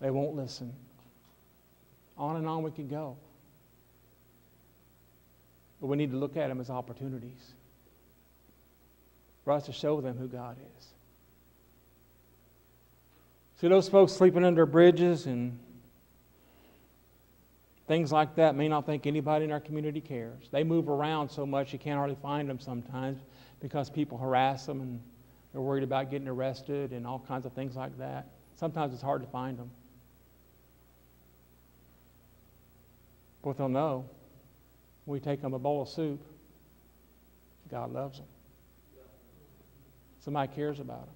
They 0.00 0.10
won't 0.10 0.34
listen. 0.34 0.72
On 2.18 2.34
and 2.34 2.48
on 2.48 2.64
we 2.64 2.72
could 2.72 2.90
go. 2.90 3.16
But 5.80 5.86
we 5.86 5.96
need 5.96 6.10
to 6.10 6.16
look 6.16 6.36
at 6.36 6.48
them 6.48 6.60
as 6.60 6.68
opportunities 6.68 7.54
for 9.50 9.54
us 9.54 9.66
to 9.66 9.72
show 9.72 10.00
them 10.00 10.16
who 10.16 10.28
God 10.28 10.56
is. 10.78 10.86
See, 13.60 13.66
those 13.66 13.88
folks 13.88 14.12
sleeping 14.12 14.44
under 14.44 14.64
bridges 14.64 15.26
and 15.26 15.58
things 17.88 18.12
like 18.12 18.36
that 18.36 18.54
may 18.54 18.68
not 18.68 18.86
think 18.86 19.08
anybody 19.08 19.44
in 19.44 19.50
our 19.50 19.58
community 19.58 20.00
cares. 20.00 20.48
They 20.52 20.62
move 20.62 20.88
around 20.88 21.30
so 21.30 21.44
much 21.44 21.72
you 21.72 21.80
can't 21.80 21.98
hardly 21.98 22.16
find 22.22 22.48
them 22.48 22.60
sometimes 22.60 23.22
because 23.58 23.90
people 23.90 24.18
harass 24.18 24.66
them 24.66 24.82
and 24.82 25.00
they're 25.50 25.60
worried 25.60 25.82
about 25.82 26.12
getting 26.12 26.28
arrested 26.28 26.92
and 26.92 27.04
all 27.04 27.18
kinds 27.26 27.44
of 27.44 27.52
things 27.52 27.74
like 27.74 27.98
that. 27.98 28.28
Sometimes 28.54 28.94
it's 28.94 29.02
hard 29.02 29.20
to 29.20 29.28
find 29.30 29.58
them. 29.58 29.72
But 33.42 33.58
they'll 33.58 33.68
know 33.68 34.08
we 35.06 35.18
take 35.18 35.42
them 35.42 35.54
a 35.54 35.58
bowl 35.58 35.82
of 35.82 35.88
soup, 35.88 36.22
God 37.68 37.92
loves 37.92 38.18
them. 38.18 38.28
Somebody 40.20 40.52
cares 40.54 40.80
about 40.80 41.06
them. 41.06 41.14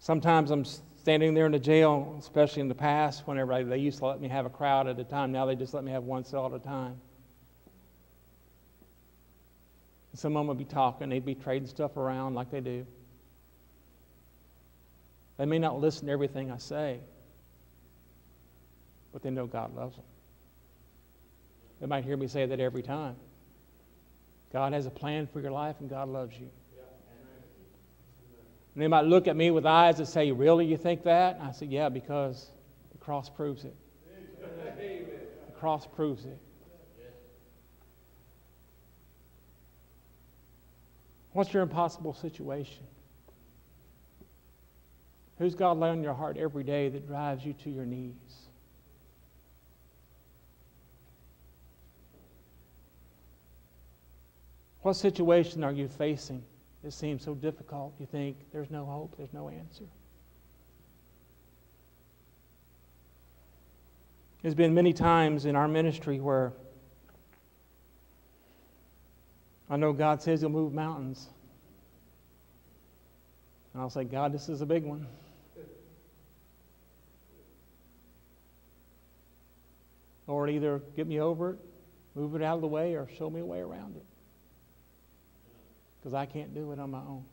Sometimes 0.00 0.50
I'm 0.50 0.64
standing 0.64 1.34
there 1.34 1.46
in 1.46 1.52
the 1.52 1.58
jail, 1.58 2.16
especially 2.18 2.62
in 2.62 2.68
the 2.68 2.74
past, 2.74 3.26
whenever 3.26 3.62
they 3.64 3.78
used 3.78 3.98
to 3.98 4.06
let 4.06 4.20
me 4.20 4.28
have 4.28 4.46
a 4.46 4.50
crowd 4.50 4.88
at 4.88 4.98
a 4.98 5.04
time. 5.04 5.32
Now 5.32 5.46
they 5.46 5.54
just 5.54 5.72
let 5.74 5.84
me 5.84 5.92
have 5.92 6.04
one 6.04 6.24
cell 6.24 6.46
at 6.46 6.52
a 6.52 6.58
time. 6.58 7.00
Some 10.14 10.36
of 10.36 10.46
would 10.46 10.58
be 10.58 10.64
talking, 10.64 11.08
they'd 11.08 11.24
be 11.24 11.36
trading 11.36 11.68
stuff 11.68 11.96
around 11.96 12.34
like 12.34 12.50
they 12.50 12.60
do. 12.60 12.84
They 15.38 15.46
may 15.46 15.58
not 15.58 15.80
listen 15.80 16.06
to 16.06 16.12
everything 16.12 16.50
I 16.50 16.58
say, 16.58 16.98
but 19.12 19.22
they 19.22 19.30
know 19.30 19.46
God 19.46 19.74
loves 19.74 19.96
them. 19.96 20.04
They 21.80 21.86
might 21.86 22.04
hear 22.04 22.16
me 22.16 22.26
say 22.26 22.44
that 22.44 22.60
every 22.60 22.82
time. 22.82 23.16
God 24.52 24.72
has 24.72 24.86
a 24.86 24.90
plan 24.90 25.26
for 25.26 25.40
your 25.40 25.52
life 25.52 25.76
and 25.80 25.88
God 25.88 26.08
loves 26.08 26.38
you. 26.38 26.48
And 28.74 28.82
they 28.82 28.88
might 28.88 29.04
look 29.04 29.28
at 29.28 29.36
me 29.36 29.50
with 29.50 29.66
eyes 29.66 29.98
that 29.98 30.06
say, 30.06 30.30
Really, 30.32 30.64
you 30.64 30.76
think 30.76 31.02
that? 31.04 31.36
And 31.36 31.48
I 31.48 31.52
say, 31.52 31.66
Yeah, 31.66 31.88
because 31.88 32.50
the 32.92 32.98
cross 32.98 33.28
proves 33.28 33.64
it. 33.64 33.74
The 35.46 35.52
cross 35.52 35.86
proves 35.86 36.24
it. 36.24 36.38
What's 41.32 41.52
your 41.52 41.62
impossible 41.62 42.14
situation? 42.14 42.84
Who's 45.38 45.54
God 45.54 45.78
laying 45.78 45.98
on 45.98 46.02
your 46.02 46.14
heart 46.14 46.36
every 46.36 46.64
day 46.64 46.88
that 46.88 47.06
drives 47.06 47.44
you 47.44 47.52
to 47.64 47.70
your 47.70 47.86
knees? 47.86 48.49
What 54.82 54.94
situation 54.94 55.62
are 55.62 55.72
you 55.72 55.88
facing 55.88 56.42
that 56.82 56.92
seems 56.92 57.22
so 57.22 57.34
difficult? 57.34 57.94
You 57.98 58.06
think 58.06 58.36
there's 58.52 58.70
no 58.70 58.86
hope, 58.86 59.14
there's 59.16 59.32
no 59.32 59.50
answer. 59.50 59.84
There's 64.42 64.54
been 64.54 64.72
many 64.72 64.94
times 64.94 65.44
in 65.44 65.54
our 65.54 65.68
ministry 65.68 66.18
where 66.18 66.54
I 69.68 69.76
know 69.76 69.92
God 69.92 70.22
says 70.22 70.40
He'll 70.40 70.48
move 70.48 70.72
mountains. 70.72 71.28
And 73.74 73.82
I'll 73.82 73.90
say, 73.90 74.04
God, 74.04 74.32
this 74.32 74.48
is 74.48 74.62
a 74.62 74.66
big 74.66 74.82
one. 74.82 75.06
Lord, 80.26 80.48
either 80.48 80.80
get 80.96 81.06
me 81.06 81.20
over 81.20 81.50
it, 81.50 81.58
move 82.14 82.34
it 82.34 82.42
out 82.42 82.54
of 82.54 82.60
the 82.62 82.66
way, 82.66 82.94
or 82.94 83.08
show 83.18 83.28
me 83.28 83.40
a 83.40 83.44
way 83.44 83.58
around 83.58 83.96
it 83.96 84.04
because 86.00 86.14
I 86.14 86.26
can't 86.26 86.54
do 86.54 86.72
it 86.72 86.78
on 86.78 86.90
my 86.90 86.98
own. 86.98 87.24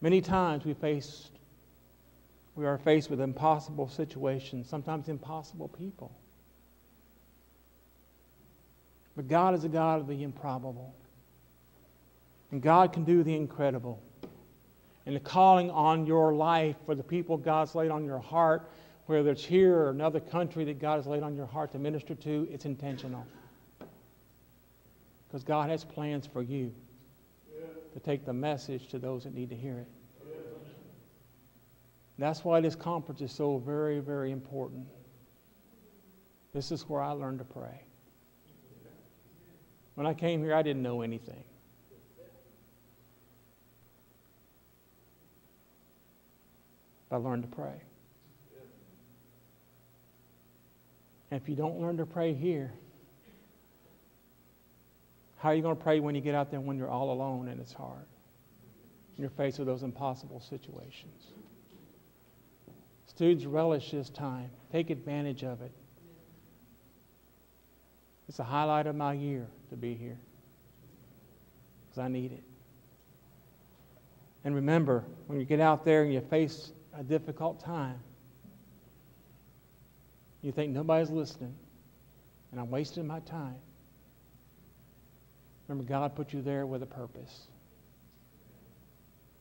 Many 0.00 0.20
times 0.20 0.64
we 0.64 0.74
face 0.74 1.30
we 2.56 2.66
are 2.66 2.78
faced 2.78 3.10
with 3.10 3.20
impossible 3.20 3.88
situations, 3.88 4.68
sometimes 4.68 5.08
impossible 5.08 5.68
people. 5.68 6.12
But 9.16 9.28
God 9.28 9.54
is 9.54 9.64
a 9.64 9.68
God 9.68 10.00
of 10.00 10.06
the 10.06 10.22
improbable. 10.22 10.94
And 12.50 12.62
God 12.62 12.92
can 12.92 13.04
do 13.04 13.22
the 13.22 13.34
incredible. 13.34 14.00
And 15.06 15.16
the 15.16 15.20
calling 15.20 15.70
on 15.70 16.06
your 16.06 16.34
life 16.34 16.76
for 16.86 16.94
the 16.94 17.02
people 17.02 17.36
God's 17.36 17.74
laid 17.74 17.90
on 17.90 18.04
your 18.04 18.20
heart, 18.20 18.70
whether 19.06 19.30
it's 19.30 19.44
here 19.44 19.76
or 19.76 19.90
another 19.90 20.20
country 20.20 20.64
that 20.64 20.78
God 20.78 20.96
has 20.96 21.06
laid 21.06 21.22
on 21.22 21.34
your 21.34 21.46
heart 21.46 21.72
to 21.72 21.78
minister 21.78 22.14
to, 22.14 22.48
it's 22.50 22.64
intentional. 22.64 23.26
Because 25.34 25.42
God 25.42 25.68
has 25.68 25.82
plans 25.82 26.28
for 26.28 26.42
you 26.42 26.72
to 27.92 27.98
take 27.98 28.24
the 28.24 28.32
message 28.32 28.86
to 28.86 29.00
those 29.00 29.24
that 29.24 29.34
need 29.34 29.50
to 29.50 29.56
hear 29.56 29.80
it. 29.80 29.88
That's 32.18 32.44
why 32.44 32.60
this 32.60 32.76
conference 32.76 33.20
is 33.20 33.32
so 33.32 33.58
very, 33.58 33.98
very 33.98 34.30
important. 34.30 34.86
This 36.52 36.70
is 36.70 36.88
where 36.88 37.02
I 37.02 37.10
learned 37.10 37.40
to 37.40 37.44
pray. 37.44 37.82
When 39.96 40.06
I 40.06 40.14
came 40.14 40.40
here, 40.40 40.54
I 40.54 40.62
didn't 40.62 40.84
know 40.84 41.02
anything. 41.02 41.42
I 47.10 47.16
learned 47.16 47.42
to 47.42 47.48
pray. 47.48 47.82
And 51.32 51.42
if 51.42 51.48
you 51.48 51.56
don't 51.56 51.80
learn 51.80 51.96
to 51.96 52.06
pray 52.06 52.32
here, 52.34 52.72
how 55.44 55.50
are 55.50 55.54
you 55.54 55.60
going 55.60 55.76
to 55.76 55.82
pray 55.82 56.00
when 56.00 56.14
you 56.14 56.22
get 56.22 56.34
out 56.34 56.50
there 56.50 56.58
when 56.58 56.78
you're 56.78 56.88
all 56.88 57.12
alone 57.12 57.48
and 57.48 57.60
it's 57.60 57.74
hard? 57.74 58.06
And 59.14 59.18
you're 59.18 59.28
faced 59.28 59.58
with 59.58 59.68
those 59.68 59.82
impossible 59.82 60.40
situations. 60.40 61.26
Students, 63.04 63.44
relish 63.44 63.90
this 63.90 64.08
time. 64.08 64.48
Take 64.72 64.88
advantage 64.88 65.44
of 65.44 65.60
it. 65.60 65.70
It's 68.26 68.38
a 68.38 68.42
highlight 68.42 68.86
of 68.86 68.96
my 68.96 69.12
year 69.12 69.46
to 69.68 69.76
be 69.76 69.92
here 69.92 70.16
because 71.90 72.02
I 72.02 72.08
need 72.08 72.32
it. 72.32 72.42
And 74.44 74.54
remember, 74.54 75.04
when 75.26 75.38
you 75.38 75.44
get 75.44 75.60
out 75.60 75.84
there 75.84 76.04
and 76.04 76.12
you 76.14 76.22
face 76.22 76.72
a 76.98 77.04
difficult 77.04 77.60
time, 77.60 78.00
you 80.40 80.52
think 80.52 80.72
nobody's 80.72 81.10
listening 81.10 81.54
and 82.50 82.58
I'm 82.58 82.70
wasting 82.70 83.06
my 83.06 83.20
time. 83.20 83.56
Remember, 85.68 85.88
God 85.88 86.14
put 86.14 86.32
you 86.32 86.42
there 86.42 86.66
with 86.66 86.82
a 86.82 86.86
purpose, 86.86 87.46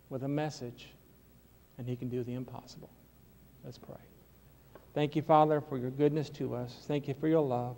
with 0.10 0.24
a 0.24 0.28
message, 0.28 0.90
and 1.78 1.88
He 1.88 1.96
can 1.96 2.10
do 2.10 2.24
the 2.24 2.34
impossible. 2.34 2.90
Let's 3.66 3.78
pray. 3.78 3.96
Thank 4.94 5.16
you, 5.16 5.22
Father, 5.22 5.60
for 5.60 5.78
your 5.78 5.90
goodness 5.90 6.30
to 6.32 6.56
us. 6.56 6.86
Thank 6.88 7.08
you 7.08 7.14
for 7.14 7.28
your 7.28 7.42
love. 7.42 7.76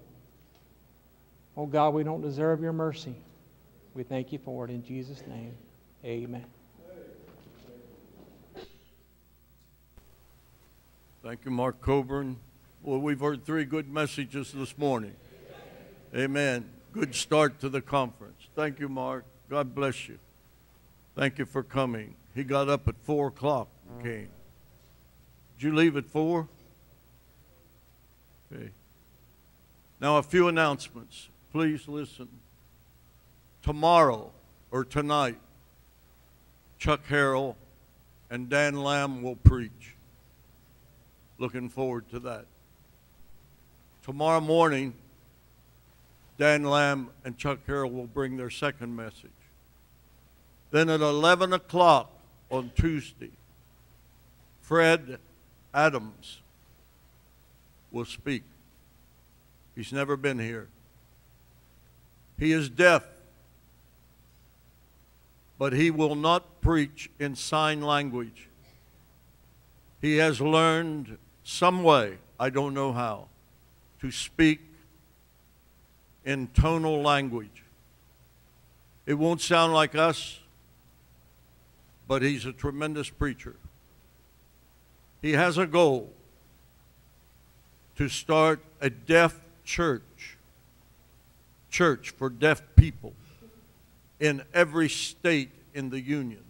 Oh 1.57 1.65
God, 1.65 1.93
we 1.93 2.03
don't 2.03 2.21
deserve 2.21 2.61
your 2.61 2.73
mercy. 2.73 3.15
We 3.93 4.03
thank 4.03 4.33
you 4.33 4.39
for 4.39 4.65
it 4.65 4.71
in 4.71 4.83
Jesus' 4.83 5.23
name. 5.27 5.55
Amen. 6.03 6.45
Thank 11.23 11.45
you, 11.45 11.51
Mark 11.51 11.81
Coburn. 11.81 12.37
Well, 12.83 12.99
we've 12.99 13.19
heard 13.19 13.45
three 13.45 13.65
good 13.65 13.91
messages 13.91 14.51
this 14.51 14.77
morning. 14.77 15.15
Amen 16.13 16.69
good 16.95 17.13
start 17.13 17.59
to 17.59 17.67
the 17.67 17.81
conference. 17.81 18.47
Thank 18.55 18.79
you, 18.79 18.87
Mark. 18.87 19.25
God 19.49 19.75
bless 19.75 20.07
you. 20.07 20.17
Thank 21.13 21.37
you 21.37 21.45
for 21.45 21.61
coming. 21.61 22.15
He 22.33 22.45
got 22.45 22.69
up 22.69 22.87
at 22.87 22.95
4 23.01 23.27
o'clock 23.27 23.67
and 23.89 24.03
came. 24.03 24.29
Did 25.57 25.65
you 25.65 25.75
leave 25.75 25.97
at 25.97 26.05
4? 26.05 26.47
Okay. 28.53 28.69
Now, 29.99 30.17
a 30.17 30.23
few 30.23 30.47
announcements. 30.47 31.27
Please 31.51 31.85
listen. 31.87 32.29
Tomorrow 33.61 34.31
or 34.71 34.85
tonight, 34.85 35.37
Chuck 36.79 37.01
Harrell 37.09 37.55
and 38.29 38.49
Dan 38.49 38.75
Lamb 38.81 39.21
will 39.21 39.35
preach. 39.35 39.95
Looking 41.39 41.67
forward 41.67 42.09
to 42.11 42.19
that. 42.19 42.45
Tomorrow 44.03 44.39
morning, 44.39 44.93
Dan 46.37 46.63
Lamb 46.63 47.09
and 47.23 47.37
Chuck 47.37 47.59
Harrell 47.67 47.91
will 47.91 48.07
bring 48.07 48.37
their 48.37 48.49
second 48.49 48.95
message. 48.95 49.31
Then 50.71 50.89
at 50.89 51.01
11 51.01 51.53
o'clock 51.53 52.11
on 52.49 52.71
Tuesday, 52.75 53.31
Fred 54.61 55.19
Adams 55.73 56.41
will 57.91 58.05
speak. 58.05 58.43
He's 59.75 59.93
never 59.93 60.17
been 60.17 60.39
here. 60.39 60.67
He 62.37 62.51
is 62.51 62.69
deaf, 62.69 63.05
but 65.57 65.71
he 65.71 65.89
will 65.91 66.15
not 66.15 66.59
preach 66.59 67.09
in 67.19 67.35
sign 67.35 67.81
language. 67.81 68.49
He 70.01 70.17
has 70.17 70.41
learned 70.41 71.17
some 71.43 71.83
way, 71.83 72.17
I 72.39 72.49
don't 72.49 72.73
know 72.73 72.91
how, 72.91 73.29
to 74.01 74.11
speak 74.11 74.59
in 76.25 76.47
tonal 76.47 77.01
language. 77.01 77.63
It 79.05 79.13
won't 79.13 79.41
sound 79.41 79.73
like 79.73 79.95
us, 79.95 80.39
but 82.07 82.21
he's 82.21 82.45
a 82.45 82.51
tremendous 82.51 83.09
preacher. 83.09 83.55
He 85.21 85.33
has 85.33 85.57
a 85.57 85.67
goal 85.67 86.11
to 87.95 88.09
start 88.09 88.59
a 88.81 88.89
deaf 88.89 89.39
church, 89.63 90.37
church 91.69 92.09
for 92.09 92.29
deaf 92.29 92.61
people 92.75 93.13
in 94.19 94.41
every 94.53 94.89
state 94.89 95.51
in 95.73 95.89
the 95.89 96.01
Union. 96.01 96.43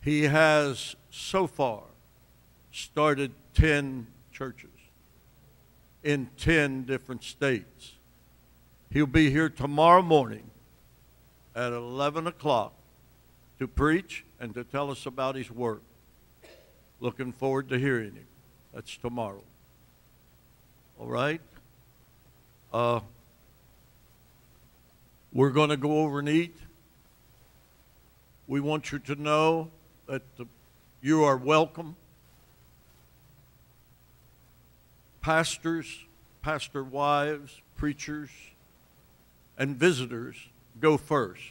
He 0.00 0.24
has 0.24 0.96
so 1.10 1.46
far 1.46 1.82
started 2.72 3.32
10 3.54 4.06
churches 4.32 4.70
in 6.02 6.28
10 6.36 6.84
different 6.84 7.22
states. 7.22 7.92
He'll 8.92 9.06
be 9.06 9.30
here 9.30 9.48
tomorrow 9.48 10.02
morning 10.02 10.50
at 11.56 11.72
11 11.72 12.26
o'clock 12.26 12.74
to 13.58 13.66
preach 13.66 14.22
and 14.38 14.52
to 14.52 14.64
tell 14.64 14.90
us 14.90 15.06
about 15.06 15.34
his 15.34 15.50
work. 15.50 15.80
Looking 17.00 17.32
forward 17.32 17.70
to 17.70 17.78
hearing 17.78 18.12
him. 18.12 18.26
That's 18.74 18.94
tomorrow. 18.98 19.44
All 21.00 21.06
right? 21.06 21.40
Uh, 22.70 23.00
We're 25.32 25.50
going 25.50 25.70
to 25.70 25.78
go 25.78 26.00
over 26.00 26.18
and 26.18 26.28
eat. 26.28 26.54
We 28.46 28.60
want 28.60 28.92
you 28.92 28.98
to 28.98 29.14
know 29.14 29.70
that 30.06 30.20
the, 30.36 30.44
you 31.00 31.24
are 31.24 31.38
welcome. 31.38 31.96
Pastors, 35.22 36.04
pastor 36.42 36.84
wives, 36.84 37.58
preachers, 37.78 38.28
and 39.58 39.76
visitors 39.76 40.36
go 40.80 40.96
first. 40.96 41.42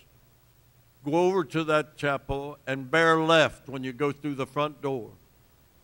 Go 1.04 1.14
over 1.14 1.44
to 1.46 1.64
that 1.64 1.98
chapel 1.98 2.58
and 2.68 2.92
bear 2.92 3.20
left 3.20 3.68
when 3.68 3.84
you 3.84 3.92
go 3.92 4.12
through 4.12 4.36
the 4.36 4.46
front 4.46 4.82
door. 4.82 5.10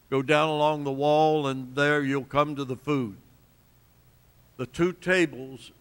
Go 0.10 0.22
down 0.22 0.50
along 0.50 0.84
the 0.84 0.92
wall, 0.92 1.48
and 1.48 1.76
there 1.76 2.02
you'll 2.02 2.24
come 2.24 2.56
to 2.56 2.64
the 2.64 2.78
food. 2.78 3.18
The 4.58 4.66
two 4.66 4.94
tables 4.94 5.72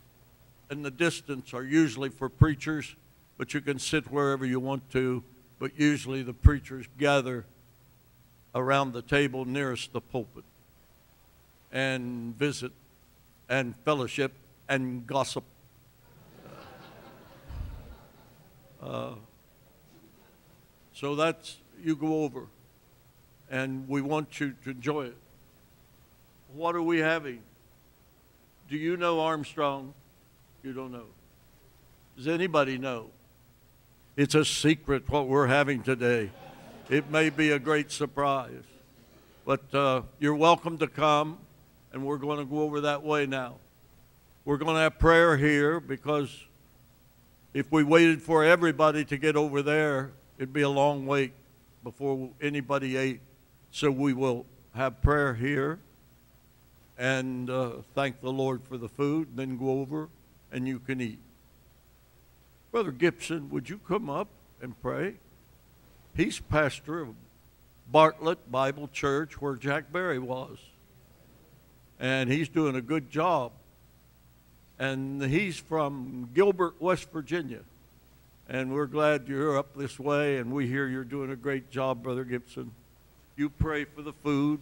in 0.70 0.82
the 0.82 0.90
distance 0.90 1.54
are 1.54 1.62
usually 1.62 2.08
for 2.08 2.28
preachers, 2.28 2.96
but 3.38 3.54
you 3.54 3.60
can 3.60 3.78
sit 3.78 4.10
wherever 4.10 4.44
you 4.44 4.58
want 4.58 4.90
to. 4.90 5.22
But 5.58 5.78
usually 5.78 6.22
the 6.22 6.34
preachers 6.34 6.86
gather 6.98 7.44
around 8.54 8.92
the 8.92 9.02
table 9.02 9.44
nearest 9.44 9.92
the 9.92 10.00
pulpit 10.00 10.44
and 11.72 12.36
visit 12.36 12.72
and 13.48 13.74
fellowship 13.84 14.32
and 14.68 15.06
gossip. 15.06 15.44
Uh, 18.86 19.14
so 20.92 21.16
that's, 21.16 21.56
you 21.82 21.96
go 21.96 22.22
over, 22.22 22.46
and 23.50 23.88
we 23.88 24.00
want 24.00 24.38
you 24.38 24.54
to 24.62 24.70
enjoy 24.70 25.06
it. 25.06 25.16
What 26.54 26.76
are 26.76 26.82
we 26.82 26.98
having? 26.98 27.42
Do 28.70 28.76
you 28.76 28.96
know 28.96 29.20
Armstrong? 29.20 29.92
You 30.62 30.72
don't 30.72 30.92
know. 30.92 31.06
Does 32.16 32.28
anybody 32.28 32.78
know? 32.78 33.10
It's 34.16 34.36
a 34.36 34.44
secret 34.44 35.10
what 35.10 35.26
we're 35.26 35.48
having 35.48 35.82
today. 35.82 36.30
It 36.88 37.10
may 37.10 37.30
be 37.30 37.50
a 37.50 37.58
great 37.58 37.90
surprise. 37.90 38.62
But 39.44 39.74
uh, 39.74 40.02
you're 40.20 40.36
welcome 40.36 40.78
to 40.78 40.86
come, 40.86 41.38
and 41.92 42.06
we're 42.06 42.18
going 42.18 42.38
to 42.38 42.44
go 42.44 42.60
over 42.60 42.82
that 42.82 43.02
way 43.02 43.26
now. 43.26 43.56
We're 44.44 44.58
going 44.58 44.76
to 44.76 44.80
have 44.82 45.00
prayer 45.00 45.36
here 45.36 45.80
because 45.80 46.30
if 47.56 47.72
we 47.72 47.82
waited 47.82 48.20
for 48.20 48.44
everybody 48.44 49.02
to 49.02 49.16
get 49.16 49.34
over 49.34 49.62
there, 49.62 50.12
it'd 50.36 50.52
be 50.52 50.60
a 50.60 50.68
long 50.68 51.06
wait 51.06 51.32
before 51.82 52.28
anybody 52.38 52.98
ate. 52.98 53.20
So 53.70 53.90
we 53.90 54.12
will 54.12 54.44
have 54.74 55.00
prayer 55.00 55.32
here 55.32 55.78
and 56.98 57.48
uh, 57.48 57.70
thank 57.94 58.20
the 58.20 58.30
Lord 58.30 58.62
for 58.62 58.76
the 58.76 58.90
food, 58.90 59.28
then 59.36 59.56
go 59.56 59.70
over 59.80 60.10
and 60.52 60.68
you 60.68 60.78
can 60.78 61.00
eat. 61.00 61.18
Brother 62.72 62.92
Gibson, 62.92 63.48
would 63.48 63.70
you 63.70 63.78
come 63.78 64.10
up 64.10 64.28
and 64.60 64.78
pray? 64.82 65.14
He's 66.14 66.38
pastor 66.38 67.00
of 67.00 67.14
Bartlett 67.90 68.52
Bible 68.52 68.88
Church 68.88 69.40
where 69.40 69.54
Jack 69.54 69.90
Berry 69.90 70.18
was. 70.18 70.58
And 71.98 72.30
he's 72.30 72.50
doing 72.50 72.76
a 72.76 72.82
good 72.82 73.10
job. 73.10 73.52
And 74.78 75.22
he's 75.22 75.58
from 75.58 76.30
Gilbert, 76.34 76.80
West 76.80 77.10
Virginia. 77.10 77.60
And 78.48 78.72
we're 78.72 78.86
glad 78.86 79.26
you're 79.26 79.58
up 79.58 79.74
this 79.76 79.98
way, 79.98 80.36
and 80.36 80.52
we 80.52 80.66
hear 80.66 80.86
you're 80.86 81.04
doing 81.04 81.30
a 81.30 81.36
great 81.36 81.70
job, 81.70 82.02
Brother 82.02 82.24
Gibson. 82.24 82.70
You 83.36 83.50
pray 83.50 83.84
for 83.84 84.02
the 84.02 84.12
food. 84.12 84.60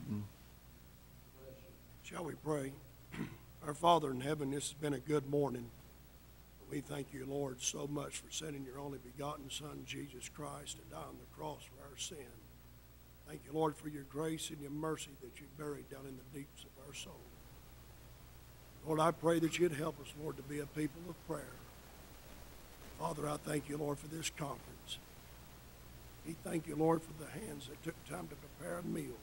Shall 2.03 2.25
we 2.25 2.35
pray? 2.35 2.73
Our 3.67 3.75
Father 3.75 4.11
in 4.11 4.21
heaven, 4.21 4.51
this 4.51 4.69
has 4.69 4.73
been 4.75 4.95
a 4.95 4.99
good 4.99 5.29
morning. 5.29 5.67
We 6.71 6.81
thank 6.81 7.13
you, 7.13 7.27
Lord, 7.29 7.61
so 7.61 7.87
much 7.87 8.19
for 8.19 8.31
sending 8.31 8.65
your 8.65 8.79
only 8.79 8.99
begotten 8.99 9.51
Son, 9.51 9.83
Jesus 9.85 10.29
Christ, 10.29 10.79
to 10.79 10.95
die 10.95 10.97
on 10.97 11.17
the 11.21 11.37
cross 11.37 11.61
for 11.63 11.85
our 11.85 11.97
sin. 11.97 12.17
Thank 13.29 13.43
you, 13.47 13.53
Lord, 13.53 13.77
for 13.77 13.89
your 13.89 14.03
grace 14.05 14.51
and 14.51 14.61
your 14.61 14.71
mercy 14.71 15.11
that 15.23 15.41
you 15.41 15.47
buried 15.59 15.91
down 15.91 16.07
in 16.07 16.17
the 16.17 16.39
deeps 16.39 16.65
of 16.65 16.87
our 16.87 16.95
soul. 16.95 17.21
Lord, 18.87 19.01
I 19.01 19.11
pray 19.13 19.39
that 19.39 19.59
you'd 19.59 19.73
help 19.73 20.01
us, 20.01 20.13
Lord, 20.23 20.37
to 20.37 20.43
be 20.43 20.61
a 20.61 20.67
people 20.67 21.01
of 21.09 21.27
prayer. 21.27 21.57
Father, 22.99 23.29
I 23.29 23.37
thank 23.39 23.69
you, 23.69 23.77
Lord, 23.77 23.99
for 23.99 24.09
this 24.09 24.31
conference. 24.31 24.99
We 26.27 26.37
thank 26.45 26.67
you, 26.67 26.77
Lord, 26.77 27.03
for 27.03 27.13
the 27.23 27.31
hands 27.31 27.69
that 27.69 27.83
took 27.83 27.97
time 28.09 28.29
to 28.29 28.35
prepare 28.37 28.79
a 28.79 28.83
meal. 28.83 29.19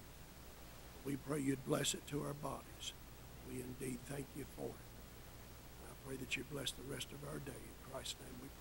We 1.06 1.16
pray 1.16 1.40
you'd 1.40 1.66
bless 1.66 1.94
it 1.94 2.06
to 2.08 2.22
our 2.22 2.34
bodies. 2.34 2.94
We 3.50 3.62
indeed 3.62 4.00
thank 4.08 4.26
you 4.36 4.46
for 4.56 4.66
it. 4.66 4.90
I 5.90 6.08
pray 6.08 6.16
that 6.18 6.38
you 6.38 6.44
bless 6.52 6.72
the 6.72 6.94
rest 6.94 7.08
of 7.12 7.28
our 7.28 7.40
day. 7.40 7.52
In 7.52 7.92
Christ's 7.92 8.16
name 8.22 8.38
we 8.42 8.50